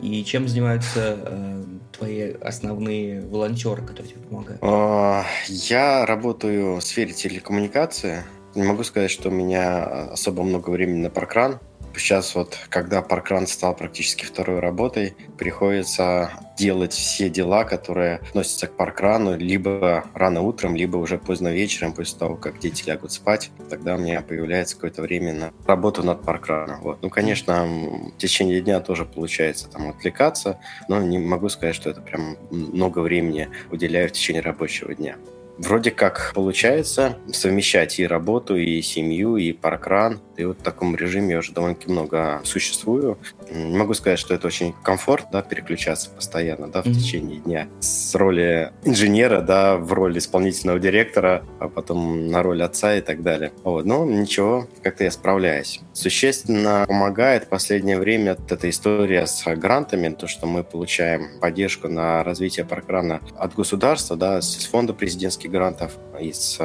и 0.00 0.24
чем 0.24 0.48
занимаются 0.48 1.18
э, 1.20 1.64
твои 1.92 2.32
основные 2.40 3.20
волонтеры, 3.20 3.82
которые 3.82 4.12
тебе 4.12 4.22
помогают? 4.22 4.60
А, 4.62 5.24
я 5.46 6.06
работаю 6.06 6.76
в 6.76 6.82
сфере 6.82 7.12
телекоммуникации. 7.12 8.24
Не 8.54 8.62
могу 8.62 8.82
сказать, 8.82 9.10
что 9.10 9.28
у 9.28 9.32
меня 9.32 9.84
особо 10.12 10.42
много 10.42 10.70
времени 10.70 11.02
на 11.02 11.10
паркран. 11.10 11.60
Сейчас 11.96 12.34
вот, 12.34 12.58
когда 12.68 13.02
паркран 13.02 13.46
стал 13.46 13.74
практически 13.74 14.24
второй 14.24 14.60
работой, 14.60 15.14
приходится 15.38 16.30
делать 16.56 16.92
все 16.92 17.30
дела, 17.30 17.64
которые 17.64 18.16
относятся 18.16 18.66
к 18.66 18.76
паркрану, 18.76 19.36
либо 19.36 20.04
рано 20.14 20.42
утром, 20.42 20.76
либо 20.76 20.98
уже 20.98 21.18
поздно 21.18 21.48
вечером, 21.48 21.92
после 21.92 22.18
того, 22.18 22.36
как 22.36 22.58
дети 22.58 22.84
лягут 22.86 23.12
спать. 23.12 23.50
Тогда 23.68 23.94
у 23.94 23.98
меня 23.98 24.20
появляется 24.20 24.74
какое-то 24.74 25.02
время 25.02 25.32
на 25.32 25.52
работу 25.66 26.02
над 26.02 26.22
паркраном. 26.22 26.80
Вот. 26.82 27.02
Ну, 27.02 27.10
конечно, 27.10 27.64
в 27.64 28.18
течение 28.18 28.60
дня 28.60 28.80
тоже 28.80 29.04
получается 29.04 29.68
там 29.68 29.88
отвлекаться, 29.90 30.58
но 30.88 31.00
не 31.02 31.18
могу 31.18 31.48
сказать, 31.48 31.74
что 31.74 31.90
это 31.90 32.02
прям 32.02 32.36
много 32.50 33.00
времени 33.00 33.48
уделяю 33.70 34.08
в 34.08 34.12
течение 34.12 34.42
рабочего 34.42 34.94
дня 34.94 35.16
вроде 35.60 35.90
как 35.90 36.32
получается 36.34 37.18
совмещать 37.32 37.98
и 38.00 38.06
работу, 38.06 38.56
и 38.56 38.80
семью, 38.82 39.36
и 39.36 39.52
паркран. 39.52 40.20
И 40.36 40.44
вот 40.44 40.60
в 40.60 40.62
таком 40.62 40.96
режиме 40.96 41.32
я 41.32 41.38
уже 41.38 41.52
довольно-таки 41.52 41.92
много 41.92 42.40
существую. 42.44 43.18
Не 43.52 43.76
могу 43.76 43.92
сказать, 43.94 44.18
что 44.18 44.34
это 44.34 44.46
очень 44.46 44.74
комфорт, 44.82 45.26
да, 45.30 45.42
переключаться 45.42 46.08
постоянно, 46.10 46.68
да, 46.68 46.82
в 46.82 46.86
mm-hmm. 46.86 46.94
течение 46.94 47.40
дня. 47.40 47.68
С 47.80 48.14
роли 48.14 48.72
инженера, 48.84 49.42
да, 49.42 49.76
в 49.76 49.92
роли 49.92 50.18
исполнительного 50.18 50.78
директора, 50.78 51.44
а 51.58 51.68
потом 51.68 52.28
на 52.28 52.42
роль 52.42 52.62
отца 52.62 52.96
и 52.96 53.02
так 53.02 53.22
далее. 53.22 53.52
Вот. 53.62 53.84
Но 53.84 54.06
ничего, 54.06 54.66
как-то 54.82 55.04
я 55.04 55.10
справляюсь. 55.10 55.80
Существенно 55.92 56.84
помогает 56.88 57.44
в 57.44 57.48
последнее 57.48 57.98
время 57.98 58.36
вот 58.38 58.50
эта 58.50 58.70
история 58.70 59.26
с 59.26 59.44
грантами, 59.56 60.08
то, 60.08 60.26
что 60.26 60.46
мы 60.46 60.64
получаем 60.64 61.38
поддержку 61.40 61.88
на 61.88 62.24
развитие 62.24 62.64
паркрана 62.64 63.20
от 63.36 63.54
государства, 63.54 64.16
да, 64.16 64.40
с 64.40 64.64
фонда 64.64 64.94
президентских 64.94 65.49
грантов 65.50 65.98
из 66.18 66.58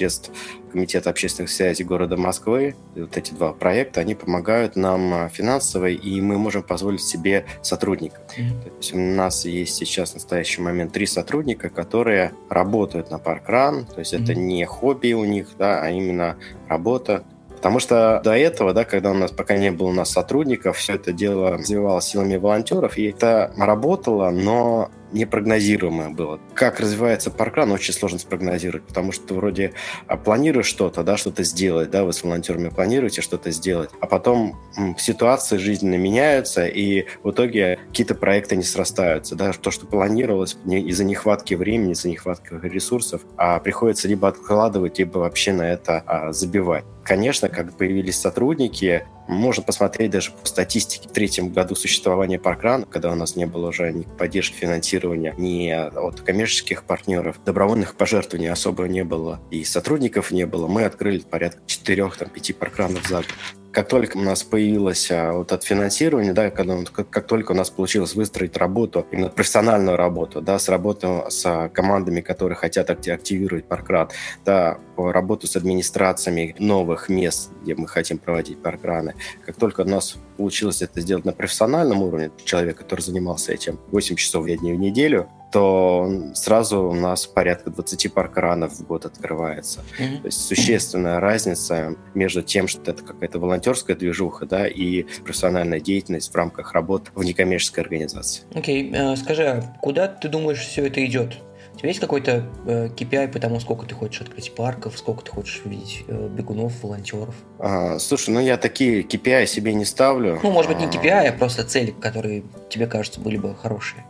средств 0.00 0.30
Комитета 0.70 1.10
общественных 1.10 1.50
связей 1.50 1.84
города 1.84 2.16
Москвы. 2.16 2.76
И 2.94 3.00
вот 3.00 3.16
эти 3.16 3.32
два 3.32 3.52
проекта, 3.52 4.00
они 4.00 4.14
помогают 4.14 4.76
нам 4.76 5.12
э, 5.14 5.28
финансово, 5.28 5.88
и 5.88 6.20
мы 6.20 6.38
можем 6.38 6.62
позволить 6.62 7.02
себе 7.02 7.44
сотрудников. 7.60 8.20
Mm-hmm. 8.38 8.62
То 8.62 8.76
есть 8.76 8.94
у 8.94 8.98
нас 8.98 9.44
есть 9.44 9.74
сейчас 9.74 10.12
в 10.12 10.14
настоящий 10.14 10.62
момент 10.62 10.92
три 10.92 11.06
сотрудника, 11.06 11.70
которые 11.70 12.32
работают 12.48 13.10
на 13.10 13.18
паркран, 13.18 13.84
то 13.86 13.98
есть 13.98 14.14
mm-hmm. 14.14 14.22
это 14.22 14.34
не 14.34 14.64
хобби 14.64 15.12
у 15.12 15.24
них, 15.24 15.48
да, 15.58 15.82
а 15.82 15.90
именно 15.90 16.36
работа. 16.68 17.24
Потому 17.56 17.78
что 17.78 18.22
до 18.24 18.36
этого, 18.36 18.72
да, 18.72 18.84
когда 18.84 19.10
у 19.10 19.14
нас 19.14 19.32
пока 19.32 19.58
не 19.58 19.70
было 19.70 19.88
у 19.88 19.92
нас 19.92 20.10
сотрудников, 20.10 20.78
все 20.78 20.94
это 20.94 21.12
дело 21.12 21.50
развивалось 21.50 22.06
силами 22.06 22.36
волонтеров, 22.36 22.96
и 22.96 23.10
это 23.10 23.52
работало, 23.56 24.30
но 24.30 24.90
непрогнозируемое 25.12 26.10
было. 26.10 26.40
Как 26.54 26.80
развивается 26.80 27.30
паркран, 27.30 27.72
очень 27.72 27.94
сложно 27.94 28.18
спрогнозировать, 28.18 28.84
потому 28.84 29.12
что 29.12 29.26
ты 29.28 29.34
вроде 29.34 29.72
а, 30.06 30.16
планируешь 30.16 30.66
что-то, 30.66 31.02
да, 31.02 31.16
что-то 31.16 31.42
сделать, 31.44 31.90
да, 31.90 32.04
вы 32.04 32.12
с 32.12 32.22
волонтерами 32.22 32.68
планируете 32.68 33.22
что-то 33.22 33.50
сделать, 33.50 33.90
а 34.00 34.06
потом 34.06 34.56
ситуации 34.98 35.56
жизненно 35.56 35.96
меняются, 35.96 36.66
и 36.66 37.06
в 37.22 37.30
итоге 37.30 37.78
какие-то 37.88 38.14
проекты 38.14 38.56
не 38.56 38.62
срастаются, 38.62 39.34
да, 39.34 39.52
то, 39.52 39.70
что 39.70 39.86
планировалось 39.86 40.56
из-за 40.66 41.04
нехватки 41.04 41.54
времени, 41.54 41.92
из-за 41.92 42.08
нехватки 42.08 42.54
ресурсов, 42.62 43.22
а 43.36 43.58
приходится 43.60 44.08
либо 44.08 44.28
откладывать, 44.28 44.98
либо 44.98 45.18
вообще 45.18 45.52
на 45.52 45.70
это 45.70 46.02
а, 46.06 46.32
забивать. 46.32 46.84
Конечно, 47.04 47.48
как 47.48 47.76
появились 47.76 48.18
сотрудники, 48.18 49.06
можно 49.30 49.62
посмотреть 49.62 50.10
даже 50.10 50.30
по 50.32 50.46
статистике 50.46 51.08
в 51.08 51.12
третьем 51.12 51.50
году 51.50 51.74
существования 51.74 52.38
Паркрана, 52.38 52.86
когда 52.86 53.10
у 53.12 53.14
нас 53.14 53.36
не 53.36 53.46
было 53.46 53.68
уже 53.68 53.92
ни 53.92 54.02
поддержки 54.02 54.56
финансирования, 54.56 55.34
ни 55.38 55.70
от 55.70 56.20
коммерческих 56.20 56.84
партнеров, 56.84 57.40
добровольных 57.44 57.94
пожертвований 57.94 58.50
особо 58.50 58.84
не 58.88 59.04
было, 59.04 59.40
и 59.50 59.64
сотрудников 59.64 60.30
не 60.30 60.46
было. 60.46 60.66
Мы 60.66 60.84
открыли 60.84 61.20
порядка 61.20 61.60
4-5 61.66 62.54
паркранов 62.54 63.06
за 63.06 63.16
год 63.16 63.26
как 63.72 63.88
только 63.88 64.16
у 64.16 64.20
нас 64.20 64.42
появилось 64.42 65.10
а, 65.10 65.32
вот 65.32 65.52
от 65.52 65.62
финансирования, 65.64 66.32
да, 66.32 66.50
когда, 66.50 66.76
как, 66.92 67.08
как 67.08 67.26
только 67.26 67.52
у 67.52 67.54
нас 67.54 67.70
получилось 67.70 68.14
выстроить 68.14 68.56
работу, 68.56 69.06
именно 69.10 69.28
профессиональную 69.28 69.96
работу, 69.96 70.40
да, 70.40 70.58
с 70.58 70.68
работу 70.68 71.26
с 71.28 71.70
командами, 71.72 72.20
которые 72.20 72.56
хотят 72.56 72.90
активировать 72.90 73.66
паркран, 73.66 74.08
да, 74.44 74.78
работу 74.96 75.46
с 75.46 75.56
администрациями 75.56 76.54
новых 76.58 77.08
мест, 77.08 77.50
где 77.62 77.74
мы 77.74 77.86
хотим 77.86 78.18
проводить 78.18 78.60
паркраны, 78.60 79.14
как 79.46 79.56
только 79.56 79.82
у 79.82 79.84
нас 79.84 80.16
получилось 80.40 80.80
это 80.80 81.02
сделать 81.02 81.26
на 81.26 81.32
профессиональном 81.32 82.02
уровне, 82.02 82.30
человек, 82.46 82.78
который 82.78 83.02
занимался 83.02 83.52
этим 83.52 83.78
8 83.92 84.16
часов 84.16 84.44
в 84.44 84.48
неделю, 84.48 85.28
то 85.52 86.10
сразу 86.34 86.80
у 86.84 86.94
нас 86.94 87.26
порядка 87.26 87.68
20 87.70 88.14
паркранов 88.14 88.72
в 88.72 88.86
год 88.86 89.04
открывается. 89.04 89.80
Mm-hmm. 89.98 90.20
То 90.20 90.26
есть 90.26 90.40
существенная 90.40 91.20
разница 91.20 91.94
между 92.14 92.42
тем, 92.42 92.68
что 92.68 92.90
это 92.90 93.02
какая-то 93.02 93.38
волонтерская 93.38 93.96
движуха, 93.96 94.46
да, 94.46 94.66
и 94.66 95.04
профессиональная 95.24 95.80
деятельность 95.80 96.32
в 96.32 96.34
рамках 96.34 96.72
работы 96.72 97.10
в 97.14 97.22
некоммерческой 97.22 97.84
организации. 97.84 98.44
Окей, 98.54 98.90
okay. 98.90 99.16
скажи, 99.16 99.44
а 99.44 99.76
куда 99.82 100.08
ты 100.08 100.28
думаешь 100.28 100.60
все 100.60 100.86
это 100.86 101.04
идет? 101.04 101.36
У 101.80 101.82
тебя 101.82 101.88
есть 101.88 102.00
какой-то 102.00 102.44
э, 102.66 102.90
KPI 102.94 103.28
по 103.28 103.38
тому, 103.38 103.58
сколько 103.58 103.86
ты 103.86 103.94
хочешь 103.94 104.20
открыть 104.20 104.54
парков, 104.54 104.98
сколько 104.98 105.24
ты 105.24 105.30
хочешь 105.30 105.62
видеть 105.64 106.04
э, 106.08 106.28
бегунов, 106.28 106.74
волонтеров? 106.82 107.34
А, 107.58 107.98
слушай, 107.98 108.28
ну 108.28 108.38
я 108.38 108.58
такие 108.58 109.00
KPI 109.00 109.46
себе 109.46 109.72
не 109.72 109.86
ставлю. 109.86 110.38
Ну, 110.42 110.50
может 110.50 110.70
быть, 110.70 110.78
не 110.78 110.88
KPI, 110.88 111.28
а 111.28 111.32
просто 111.32 111.64
цели, 111.64 111.92
которые 111.92 112.42
тебе 112.68 112.86
кажутся 112.86 113.22
были 113.22 113.38
бы 113.38 113.54
хорошие. 113.54 114.04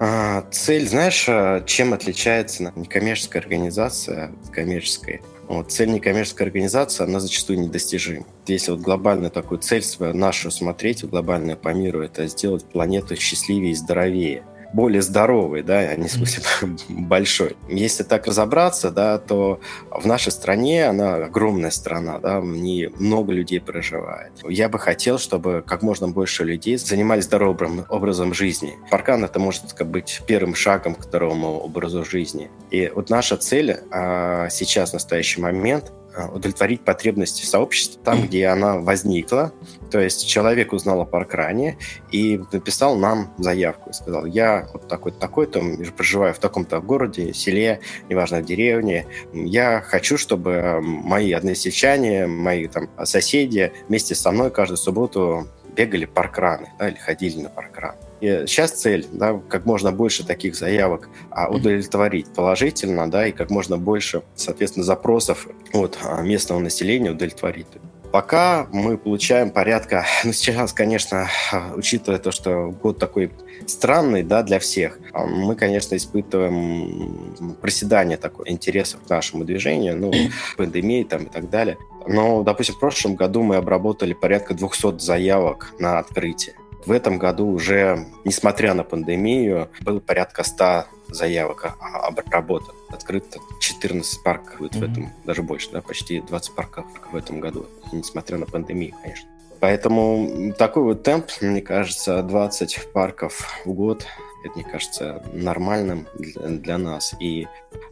А, 0.00 0.44
цель, 0.50 0.88
знаешь, 0.88 1.26
а, 1.28 1.60
чем 1.60 1.94
отличается 1.94 2.72
некоммерческая 2.74 3.40
организация 3.40 4.32
от 4.44 4.50
коммерческой? 4.50 5.22
Вот, 5.46 5.70
цель 5.70 5.92
некоммерческой 5.92 6.48
организации, 6.48 7.04
она 7.04 7.20
зачастую 7.20 7.60
недостижима. 7.60 8.26
Если 8.48 8.72
вот 8.72 8.80
глобальную 8.80 9.30
такую 9.30 9.60
цель 9.60 9.84
свою, 9.84 10.12
нашу 10.12 10.50
смотреть, 10.50 11.04
глобальную 11.04 11.56
по 11.56 11.68
миру, 11.68 12.02
это 12.02 12.26
сделать 12.26 12.64
планету 12.64 13.14
счастливее 13.14 13.70
и 13.70 13.74
здоровее– 13.76 14.42
более 14.72 15.02
здоровый, 15.02 15.62
да, 15.62 15.78
а 15.78 15.96
не 15.96 16.08
в 16.08 16.12
смысле 16.12 16.42
большой. 16.88 17.56
Если 17.68 18.02
так 18.02 18.26
разобраться, 18.26 18.90
да, 18.90 19.18
то 19.18 19.60
в 19.90 20.06
нашей 20.06 20.32
стране, 20.32 20.86
она 20.86 21.16
огромная 21.16 21.70
страна, 21.70 22.18
да, 22.18 22.40
в 22.40 22.46
ней 22.46 22.88
много 22.98 23.32
людей 23.32 23.60
проживает. 23.60 24.32
Я 24.48 24.68
бы 24.68 24.78
хотел, 24.78 25.18
чтобы 25.18 25.64
как 25.66 25.82
можно 25.82 26.08
больше 26.08 26.44
людей 26.44 26.76
занимались 26.76 27.24
здоровым 27.24 27.84
образом 27.88 28.34
жизни. 28.34 28.74
Паркан 28.90 29.24
это 29.24 29.38
может 29.38 29.64
быть 29.86 30.22
первым 30.26 30.54
шагом 30.54 30.94
к 30.94 31.04
здоровому 31.04 31.58
образу 31.58 32.04
жизни. 32.04 32.50
И 32.70 32.90
вот 32.94 33.10
наша 33.10 33.36
цель 33.36 33.78
а, 33.90 34.48
сейчас, 34.50 34.90
в 34.90 34.94
настоящий 34.94 35.40
момент, 35.40 35.92
удовлетворить 36.32 36.82
потребности 36.82 37.44
сообщества 37.44 38.00
там, 38.04 38.22
где 38.26 38.46
она 38.46 38.78
возникла. 38.78 39.52
То 39.90 40.00
есть 40.00 40.26
человек 40.26 40.72
узнал 40.72 41.00
о 41.00 41.04
паркране 41.04 41.78
и 42.10 42.40
написал 42.52 42.96
нам 42.96 43.34
заявку. 43.38 43.92
Сказал, 43.92 44.26
я 44.26 44.68
вот 44.72 44.88
такой-то, 44.88 45.18
такой-то, 45.18 45.62
проживаю 45.96 46.34
в 46.34 46.38
таком-то 46.38 46.80
городе, 46.80 47.32
селе, 47.32 47.80
неважно, 48.08 48.40
в 48.40 48.44
деревне. 48.44 49.06
Я 49.32 49.80
хочу, 49.80 50.18
чтобы 50.18 50.80
мои 50.80 51.32
односельчане, 51.32 52.26
мои 52.26 52.66
там 52.66 52.88
соседи 53.04 53.72
вместе 53.88 54.14
со 54.14 54.30
мной 54.30 54.50
каждую 54.50 54.78
субботу 54.78 55.46
бегали 55.76 56.06
паркраны 56.06 56.72
да, 56.78 56.88
или 56.88 56.96
ходили 56.96 57.42
на 57.42 57.48
паркран. 57.50 57.94
И 58.26 58.46
сейчас 58.48 58.72
цель, 58.72 59.06
да, 59.12 59.40
как 59.48 59.66
можно 59.66 59.92
больше 59.92 60.26
таких 60.26 60.56
заявок 60.56 61.08
а, 61.30 61.48
удовлетворить 61.48 62.26
положительно, 62.34 63.08
да, 63.08 63.28
и 63.28 63.30
как 63.30 63.50
можно 63.50 63.78
больше, 63.78 64.22
соответственно, 64.34 64.84
запросов 64.84 65.46
от 65.72 65.96
а, 66.02 66.22
местного 66.22 66.58
населения 66.58 67.12
удовлетворить. 67.12 67.68
Пока 68.10 68.66
мы 68.72 68.98
получаем 68.98 69.50
порядка, 69.52 70.06
ну 70.24 70.32
сейчас, 70.32 70.72
конечно, 70.72 71.28
учитывая 71.76 72.18
то, 72.18 72.32
что 72.32 72.70
год 72.70 72.98
такой 72.98 73.30
странный, 73.68 74.24
да, 74.24 74.42
для 74.42 74.58
всех, 74.58 74.98
а, 75.12 75.24
мы, 75.24 75.54
конечно, 75.54 75.94
испытываем 75.94 77.56
проседание 77.60 78.16
такое 78.16 78.50
интереса 78.50 78.98
к 78.98 79.08
нашему 79.08 79.44
движению, 79.44 79.96
ну, 79.96 80.12
пандемии 80.56 81.04
там 81.04 81.26
и 81.26 81.30
так 81.30 81.48
далее. 81.48 81.78
Но, 82.08 82.42
допустим, 82.42 82.74
в 82.74 82.80
прошлом 82.80 83.14
году 83.14 83.44
мы 83.44 83.54
обработали 83.54 84.14
порядка 84.14 84.52
200 84.52 84.98
заявок 84.98 85.74
на 85.78 86.00
открытие. 86.00 86.56
В 86.86 86.92
этом 86.92 87.18
году 87.18 87.48
уже, 87.48 88.06
несмотря 88.24 88.72
на 88.72 88.84
пандемию, 88.84 89.68
было 89.80 89.98
порядка 89.98 90.44
100 90.44 90.84
заявок 91.08 91.76
обработано. 91.80 92.78
Открыто 92.88 93.40
14 93.60 94.22
парков 94.22 94.58
будет 94.58 94.74
mm-hmm. 94.74 94.78
в 94.78 94.82
этом, 94.82 95.12
даже 95.24 95.42
больше, 95.42 95.70
да, 95.72 95.82
почти 95.82 96.20
20 96.20 96.54
парков 96.54 96.86
в 97.10 97.16
этом 97.16 97.40
году, 97.40 97.66
несмотря 97.92 98.38
на 98.38 98.46
пандемию, 98.46 98.94
конечно. 99.02 99.28
Поэтому 99.58 100.52
такой 100.56 100.82
вот 100.84 101.02
темп, 101.02 101.26
мне 101.40 101.60
кажется, 101.60 102.22
20 102.22 102.92
парков 102.92 103.62
в 103.64 103.72
год 103.72 104.06
это, 104.44 104.54
мне 104.54 104.64
кажется, 104.64 105.22
нормальным 105.32 106.06
для, 106.14 106.48
для 106.48 106.78
нас. 106.78 107.14
И 107.20 107.48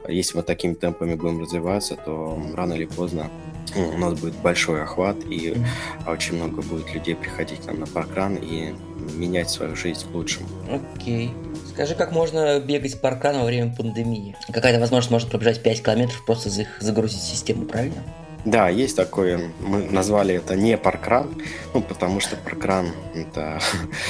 если 0.06 0.36
мы 0.36 0.42
такими 0.44 0.74
темпами 0.74 1.14
будем 1.14 1.40
развиваться, 1.40 1.96
то 1.96 2.40
рано 2.54 2.74
или 2.74 2.84
поздно 2.84 3.30
ну, 3.74 3.88
у 3.88 3.98
нас 3.98 4.18
будет 4.18 4.34
большой 4.36 4.82
охват, 4.82 5.16
и 5.28 5.56
очень 6.06 6.36
много 6.36 6.62
будет 6.62 6.92
людей 6.94 7.14
приходить 7.14 7.60
к 7.60 7.66
нам 7.66 7.80
на 7.80 7.86
паркран 7.86 8.36
и 8.36 8.74
менять 9.14 9.50
свою 9.50 9.76
жизнь 9.76 10.06
к 10.10 10.14
лучшему. 10.14 10.48
Окей. 10.70 11.28
Okay. 11.28 11.54
Скажи, 11.74 11.96
как 11.96 12.12
можно 12.12 12.60
бегать 12.60 13.00
паркран 13.00 13.36
во 13.36 13.44
время 13.44 13.74
пандемии? 13.74 14.36
Какая-то 14.52 14.78
возможность 14.78 15.10
может 15.10 15.28
пробежать 15.28 15.60
5 15.60 15.82
километров, 15.82 16.24
просто 16.24 16.48
загрузить 16.78 17.20
систему, 17.20 17.64
правильно? 17.64 18.00
Да, 18.44 18.68
есть 18.68 18.94
такое. 18.94 19.50
Мы 19.58 19.90
назвали 19.90 20.36
это 20.36 20.54
не 20.54 20.76
паркран, 20.76 21.34
ну, 21.72 21.80
потому 21.80 22.20
что 22.20 22.36
паркран 22.36 22.92
это 23.12 23.58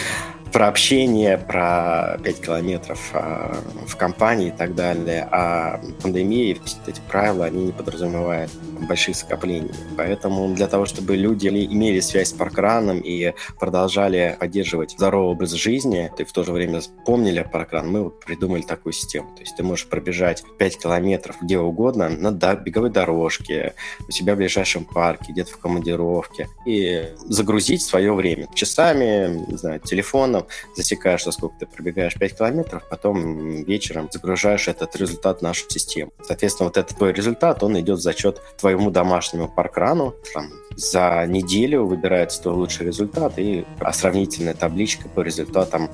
про 0.52 0.68
общение, 0.68 1.38
про 1.38 2.18
5 2.22 2.40
километров 2.42 3.10
а, 3.14 3.56
в 3.86 3.96
компании 3.96 4.48
и 4.48 4.52
так 4.52 4.74
далее. 4.74 5.26
А 5.30 5.80
пандемия, 6.02 6.58
все 6.64 6.76
эти 6.86 7.00
правила, 7.08 7.46
они 7.46 7.64
не 7.64 7.72
подразумевают 7.72 8.50
больших 8.88 9.16
скоплений. 9.16 9.70
Поэтому 9.96 10.54
для 10.54 10.66
того, 10.66 10.86
чтобы 10.86 11.16
люди 11.16 11.48
имели 11.48 12.00
связь 12.00 12.28
с 12.28 12.32
паркраном 12.32 13.00
и 13.00 13.32
продолжали 13.58 14.36
поддерживать 14.38 14.92
здоровый 14.92 15.32
образ 15.32 15.52
жизни, 15.52 16.10
и 16.18 16.24
в 16.24 16.32
то 16.32 16.44
же 16.44 16.52
время 16.52 16.80
помнили 17.06 17.40
о 17.40 17.44
паркран, 17.44 17.90
мы 17.90 18.10
придумали 18.10 18.62
такую 18.62 18.92
систему. 18.92 19.34
То 19.34 19.42
есть 19.42 19.56
ты 19.56 19.62
можешь 19.62 19.86
пробежать 19.86 20.44
5 20.58 20.78
километров 20.78 21.36
где 21.40 21.58
угодно 21.58 22.08
на 22.08 22.32
беговой 22.54 22.90
дорожке, 22.90 23.74
у 24.08 24.10
себя 24.10 24.34
в 24.34 24.38
ближайшем 24.38 24.84
парке, 24.84 25.32
где-то 25.32 25.52
в 25.52 25.58
командировке, 25.58 26.48
и 26.66 27.10
загрузить 27.26 27.82
свое 27.82 28.12
время 28.14 28.48
часами, 28.54 29.44
не 29.50 29.56
знаю, 29.56 29.80
телефоном, 29.80 30.46
засекаешь, 30.76 31.24
за 31.24 31.32
сколько 31.32 31.56
ты 31.60 31.66
пробегаешь 31.66 32.14
5 32.14 32.38
километров, 32.38 32.82
потом 32.88 33.64
вечером 33.64 34.08
загружаешь 34.12 34.68
этот 34.68 34.96
результат 34.96 35.40
в 35.40 35.42
нашу 35.42 35.68
систему. 35.68 36.12
Соответственно, 36.22 36.68
вот 36.68 36.76
этот 36.76 36.96
твой 36.96 37.12
результат, 37.12 37.62
он 37.62 37.78
идет 37.78 38.00
за 38.00 38.12
счет 38.12 38.40
твоему 38.64 38.90
домашнему 38.90 39.46
паркрану, 39.46 40.14
там, 40.32 40.48
за 40.74 41.26
неделю 41.28 41.84
выбирается 41.84 42.40
твой 42.40 42.54
лучший 42.54 42.86
результат 42.86 43.34
и 43.36 43.66
сравнительная 43.92 44.54
табличка 44.54 45.06
по 45.06 45.20
результатам 45.20 45.90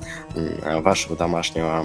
вашего 0.63 1.17
домашнего 1.17 1.83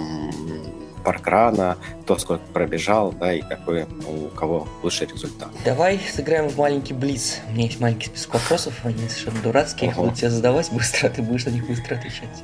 паркрана, 1.03 1.75
кто 2.03 2.17
сколько 2.17 2.45
пробежал, 2.53 3.11
да, 3.11 3.33
и 3.33 3.41
какой 3.41 3.83
у 3.83 4.29
кого 4.29 4.65
лучший 4.81 5.07
результат. 5.07 5.49
Давай 5.65 5.99
сыграем 5.99 6.47
в 6.47 6.57
маленький 6.57 6.93
блиц. 6.93 7.39
У 7.49 7.51
меня 7.51 7.65
есть 7.65 7.81
маленький 7.81 8.07
список 8.07 8.35
вопросов, 8.35 8.73
они 8.85 9.09
совершенно 9.09 9.41
дурацкие, 9.43 9.89
их 9.89 9.97
буду 9.97 10.15
тебе 10.15 10.29
задавать 10.29 10.71
быстро, 10.71 11.07
а 11.07 11.09
ты 11.09 11.21
будешь 11.21 11.45
на 11.45 11.49
них 11.49 11.67
быстро 11.67 11.95
отвечать. 11.95 12.43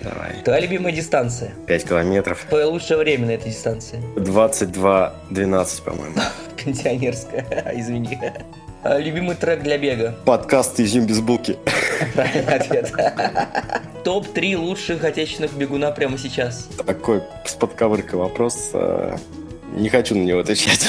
Давай. 0.00 0.42
Твоя 0.44 0.60
любимая 0.60 0.92
дистанция? 0.92 1.50
5 1.66 1.88
километров. 1.88 2.46
Твое 2.48 2.66
лучшее 2.66 2.98
время 2.98 3.26
на 3.26 3.30
этой 3.32 3.50
дистанции? 3.50 4.00
22-12, 4.14 5.82
по-моему. 5.82 6.14
Пенсионерская, 6.68 7.72
извини. 7.76 8.18
А, 8.82 8.98
любимый 8.98 9.36
трек 9.36 9.62
для 9.62 9.78
бега? 9.78 10.14
Подкаст 10.26 10.78
«Изюм 10.78 11.06
без 11.06 11.20
булки». 11.20 11.56
Правильный 12.14 12.56
ответ. 12.56 12.92
Топ-3 14.04 14.56
лучших 14.58 15.02
отечественных 15.02 15.54
бегуна 15.54 15.90
прямо 15.92 16.18
сейчас? 16.18 16.68
Такой 16.86 17.22
с 17.46 17.54
подковыркой 17.54 18.18
вопрос. 18.18 18.72
А, 18.74 19.16
не 19.74 19.88
хочу 19.88 20.14
на 20.14 20.24
него 20.24 20.40
отвечать. 20.40 20.86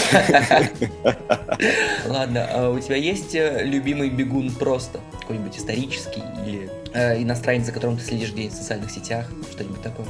Ладно, 2.07 2.49
а 2.51 2.69
у 2.71 2.79
тебя 2.79 2.97
есть 2.97 3.33
э, 3.35 3.63
любимый 3.63 4.09
бегун 4.09 4.51
просто? 4.51 4.99
Какой-нибудь 5.21 5.57
исторический 5.57 6.23
или 6.45 6.69
э, 6.93 7.21
иностранец, 7.21 7.67
за 7.67 7.71
которым 7.71 7.95
ты 7.95 8.03
следишь 8.03 8.33
где-нибудь 8.33 8.53
в 8.53 8.57
социальных 8.57 8.91
сетях? 8.91 9.27
Что-нибудь 9.51 9.81
такое? 9.81 10.07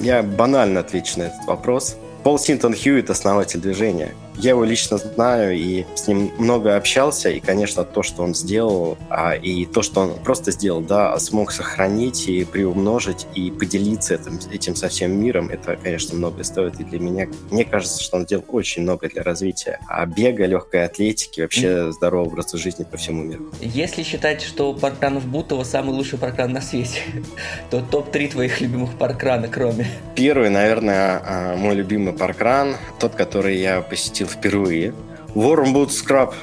Я 0.00 0.24
банально 0.24 0.80
отвечу 0.80 1.20
на 1.20 1.24
этот 1.24 1.44
вопрос. 1.46 1.96
Пол 2.24 2.36
Синтон 2.36 2.74
Хьюитт– 2.74 3.10
основатель 3.10 3.60
движения. 3.60 4.12
Я 4.36 4.50
его 4.50 4.64
лично 4.64 4.98
знаю 4.98 5.56
и 5.56 5.84
с 5.94 6.06
ним 6.08 6.32
много 6.38 6.76
общался, 6.76 7.30
и, 7.30 7.40
конечно, 7.40 7.84
то, 7.84 8.02
что 8.02 8.22
он 8.22 8.34
сделал, 8.34 8.98
а, 9.10 9.34
и 9.34 9.64
то, 9.64 9.82
что 9.82 10.00
он 10.00 10.14
просто 10.14 10.50
сделал, 10.50 10.80
да, 10.80 11.18
смог 11.18 11.52
сохранить 11.52 12.28
и 12.28 12.44
приумножить, 12.44 13.26
и 13.34 13.50
поделиться 13.50 14.14
этим, 14.14 14.38
этим 14.52 14.76
со 14.76 14.88
всем 14.88 15.12
миром, 15.12 15.48
это, 15.48 15.76
конечно, 15.76 16.16
много 16.16 16.42
стоит 16.44 16.80
и 16.80 16.84
для 16.84 16.98
меня. 16.98 17.28
Мне 17.50 17.64
кажется, 17.64 18.02
что 18.02 18.16
он 18.16 18.24
сделал 18.24 18.44
очень 18.48 18.82
много 18.82 19.08
для 19.08 19.22
развития 19.22 19.78
а 19.88 20.06
бега, 20.06 20.46
легкой 20.46 20.84
атлетики, 20.84 21.40
вообще 21.40 21.92
здорового 21.92 22.28
образа 22.28 22.58
жизни 22.58 22.84
по 22.84 22.96
всему 22.96 23.22
миру. 23.22 23.44
Если 23.60 24.02
считать, 24.02 24.42
что 24.42 24.72
паркран 24.72 25.18
в 25.18 25.26
Бутово 25.26 25.64
самый 25.64 25.90
лучший 25.90 26.18
паркран 26.18 26.52
на 26.52 26.60
свете, 26.60 27.00
то 27.70 27.80
топ-3 27.80 28.32
твоих 28.32 28.60
любимых 28.60 28.94
паркрана, 28.98 29.48
кроме? 29.48 29.86
Первый, 30.14 30.50
наверное, 30.50 31.22
а, 31.24 31.56
мой 31.56 31.74
любимый 31.74 32.12
паркран, 32.12 32.76
тот, 32.98 33.14
который 33.14 33.58
я 33.58 33.80
посетил 33.82 34.23
посетил 34.24 34.26
впервые. 34.26 34.94
Warm 35.34 35.86
Scrub 35.86 36.34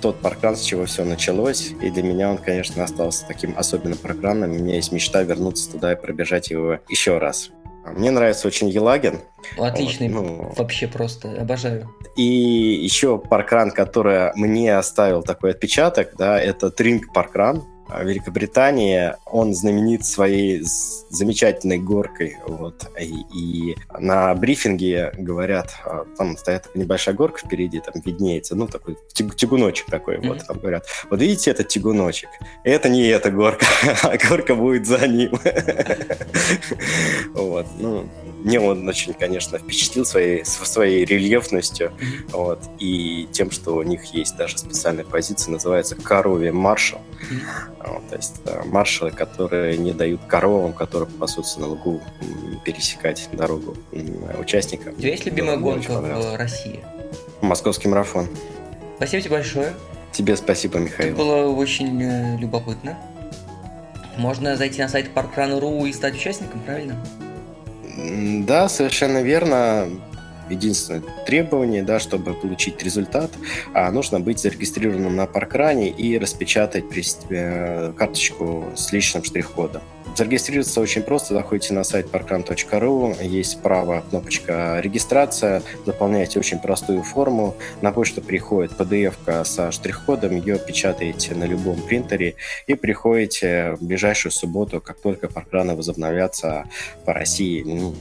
тот 0.00 0.16
паркран, 0.20 0.54
с 0.54 0.62
чего 0.62 0.84
все 0.84 1.04
началось. 1.04 1.72
И 1.80 1.90
для 1.90 2.02
меня 2.02 2.30
он, 2.30 2.38
конечно, 2.38 2.84
остался 2.84 3.26
таким 3.26 3.56
особенным 3.56 3.96
паркраном. 3.96 4.50
У 4.50 4.54
меня 4.54 4.74
есть 4.74 4.92
мечта 4.92 5.22
вернуться 5.22 5.70
туда 5.72 5.92
и 5.92 5.96
пробежать 5.96 6.50
его 6.50 6.78
еще 6.88 7.18
раз. 7.18 7.50
Мне 7.86 8.10
нравится 8.10 8.48
очень 8.48 8.68
Елагин. 8.68 9.20
Отличный, 9.58 10.08
вот, 10.08 10.22
ну... 10.22 10.52
вообще 10.56 10.88
просто 10.88 11.40
обожаю. 11.40 11.90
И 12.16 12.22
еще 12.22 13.18
паркран, 13.18 13.70
который 13.70 14.32
мне 14.34 14.76
оставил 14.76 15.22
такой 15.22 15.50
отпечаток, 15.50 16.14
да, 16.18 16.38
это 16.38 16.70
Тринг 16.70 17.12
паркран. 17.12 17.62
А, 17.88 18.02
Великобритании. 18.02 19.14
Он 19.26 19.54
знаменит 19.54 20.04
своей 20.06 20.62
замечательной 21.10 21.78
горкой. 21.78 22.38
Вот. 22.46 22.90
И, 22.98 23.24
и 23.34 23.76
на 23.98 24.34
брифинге 24.34 25.12
говорят, 25.18 25.74
а, 25.84 26.06
там 26.16 26.36
стоит 26.36 26.70
небольшая 26.74 27.14
горка 27.14 27.40
впереди, 27.46 27.80
там 27.80 27.94
виднеется, 28.04 28.54
ну, 28.54 28.66
такой 28.66 28.96
тягуночек 29.12 29.86
такой, 29.86 30.16
mm-hmm. 30.16 30.28
вот, 30.28 30.46
там 30.46 30.58
говорят, 30.58 30.86
вот 31.10 31.20
видите 31.20 31.50
этот 31.50 31.68
тягуночек? 31.68 32.30
Это 32.64 32.88
не 32.88 33.06
эта 33.06 33.30
горка, 33.30 33.66
а 34.02 34.16
горка 34.16 34.54
будет 34.54 34.86
за 34.86 35.06
ним. 35.06 35.38
Вот, 37.34 37.66
ну, 37.78 38.08
мне 38.42 38.60
он 38.60 38.86
очень, 38.88 39.14
конечно, 39.14 39.58
впечатлил 39.58 40.04
своей, 40.04 40.44
своей 40.44 41.04
рельефностью, 41.04 41.92
вот, 42.30 42.60
и 42.78 43.28
тем, 43.32 43.50
что 43.50 43.76
у 43.76 43.82
них 43.82 44.04
есть 44.14 44.36
даже 44.36 44.58
специальная 44.58 45.04
позиция, 45.04 45.52
называется 45.52 45.96
коровье 45.96 46.52
маршал. 46.52 47.00
Вот, 47.86 48.08
то 48.08 48.16
есть 48.16 48.40
э, 48.46 48.62
маршалы, 48.64 49.10
которые 49.10 49.76
не 49.76 49.92
дают 49.92 50.22
коровам, 50.26 50.72
которые 50.72 51.08
пасутся 51.08 51.60
на 51.60 51.66
лугу, 51.66 52.00
пересекать 52.64 53.28
дорогу 53.32 53.76
участникам. 54.38 54.94
У 54.94 54.98
тебя 54.98 55.10
есть 55.10 55.26
любимая 55.26 55.56
гонка 55.58 56.00
в 56.00 56.36
России? 56.36 56.80
Московский 57.42 57.88
марафон. 57.88 58.28
Спасибо 58.96 59.22
тебе 59.22 59.36
большое. 59.36 59.74
Тебе 60.12 60.36
спасибо, 60.36 60.78
Михаил. 60.78 61.08
Это 61.08 61.16
было 61.16 61.48
очень 61.48 62.02
э, 62.02 62.38
любопытно. 62.38 62.96
Можно 64.16 64.56
зайти 64.56 64.80
на 64.80 64.88
сайт 64.88 65.10
parkrun.ru 65.14 65.88
и 65.88 65.92
стать 65.92 66.14
участником, 66.14 66.60
правильно? 66.60 66.96
Да, 68.46 68.68
совершенно 68.68 69.22
верно. 69.22 69.88
Единственное 70.50 71.02
требование, 71.26 71.82
да, 71.82 71.98
чтобы 71.98 72.34
получить 72.34 72.82
результат, 72.82 73.30
а 73.72 73.90
нужно 73.90 74.20
быть 74.20 74.38
зарегистрированным 74.40 75.16
на 75.16 75.26
паркране 75.26 75.90
и 75.90 76.18
распечатать 76.18 76.84
э, 77.30 77.92
карточку 77.96 78.66
с 78.76 78.92
личным 78.92 79.24
штрих-кодом. 79.24 79.82
Зарегистрироваться 80.16 80.80
очень 80.80 81.02
просто. 81.02 81.34
Заходите 81.34 81.74
на 81.74 81.82
сайт 81.82 82.06
parkran.ru, 82.06 83.24
есть 83.24 83.52
справа 83.52 84.04
кнопочка 84.08 84.78
«Регистрация», 84.80 85.62
заполняете 85.84 86.38
очень 86.38 86.60
простую 86.60 87.02
форму, 87.02 87.56
на 87.82 87.90
почту 87.90 88.22
приходит 88.22 88.72
PDF 88.72 89.44
со 89.44 89.72
штрих-кодом, 89.72 90.36
ее 90.36 90.58
печатаете 90.58 91.34
на 91.34 91.44
любом 91.44 91.80
принтере 91.82 92.36
и 92.68 92.74
приходите 92.74 93.76
в 93.80 93.84
ближайшую 93.84 94.30
субботу, 94.30 94.80
как 94.80 94.98
только 94.98 95.28
паркраны 95.28 95.74
возобновятся 95.74 96.66
по 97.04 97.12
России, 97.12 97.64
ну, 97.64 97.94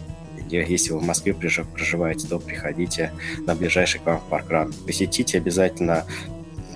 если 0.50 0.92
вы 0.92 1.00
в 1.00 1.04
Москве 1.04 1.34
проживаете, 1.34 2.28
то 2.28 2.40
приходите 2.40 3.12
на 3.46 3.56
ближайший 3.56 4.00
к 4.00 4.06
вам 4.06 4.22
паркран. 4.30 4.74
Посетите 4.86 5.38
обязательно 5.38 6.06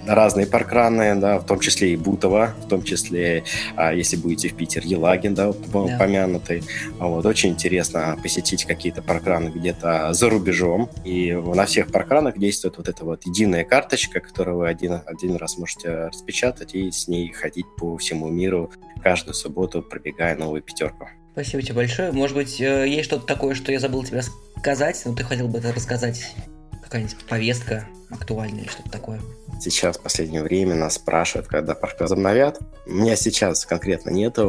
разные 0.08 0.48
паркраны, 0.48 1.16
да, 1.16 1.40
в 1.40 1.46
том 1.46 1.60
числе 1.60 1.94
и 1.94 1.98
Бутово, 1.98 2.54
в 2.64 2.68
том 2.68 2.84
числе, 2.84 3.44
а, 3.76 3.94
если 3.94 4.16
будете 4.16 4.50
в 4.50 4.56
Питер, 4.56 4.84
Елагин, 4.86 5.36
да, 5.36 5.50
упомянутый. 5.50 6.64
Да. 7.00 7.06
Вот, 7.06 7.26
очень 7.26 7.50
интересно 7.50 8.18
посетить 8.22 8.66
какие-то 8.66 9.02
паркраны 9.02 9.50
где-то 9.50 10.14
за 10.14 10.30
рубежом. 10.30 10.90
И 11.04 11.34
на 11.34 11.66
всех 11.66 11.92
паркранах 11.92 12.38
действует 12.38 12.78
вот 12.78 12.88
эта 12.88 13.04
вот 13.04 13.26
единая 13.26 13.64
карточка, 13.64 14.20
которую 14.20 14.58
вы 14.58 14.70
один, 14.70 15.02
один 15.06 15.36
раз 15.36 15.58
можете 15.58 16.08
распечатать 16.08 16.74
и 16.74 16.92
с 16.92 17.08
ней 17.08 17.32
ходить 17.32 17.66
по 17.78 17.98
всему 17.98 18.30
миру 18.30 18.72
каждую 19.04 19.34
субботу, 19.34 19.82
пробегая 19.82 20.36
новую 20.36 20.62
пятерку. 20.62 21.10
Спасибо 21.38 21.62
тебе 21.62 21.76
большое. 21.76 22.12
Может 22.12 22.36
быть, 22.36 22.60
э, 22.60 22.88
есть 22.88 23.06
что-то 23.06 23.28
такое, 23.28 23.54
что 23.54 23.72
я 23.72 23.80
забыл 23.80 24.04
тебе 24.04 24.24
сказать, 24.58 25.00
но 25.06 25.14
ты 25.14 25.24
хотел 25.24 25.48
бы 25.48 25.60
это 25.60 25.72
рассказать? 25.72 26.34
Какая-нибудь 26.82 27.16
повестка 27.30 27.88
актуальная 28.10 28.62
или 28.62 28.68
что-то 28.68 28.90
такое? 28.90 29.22
Сейчас 29.62 30.00
в 30.00 30.02
последнее 30.02 30.42
время 30.42 30.74
нас 30.74 30.96
спрашивают, 30.96 31.48
когда 31.48 31.76
парк 31.76 32.00
возобновят. 32.00 32.60
У 32.88 32.94
меня 32.94 33.16
сейчас 33.16 33.68
конкретно 33.68 34.10
нет 34.10 34.40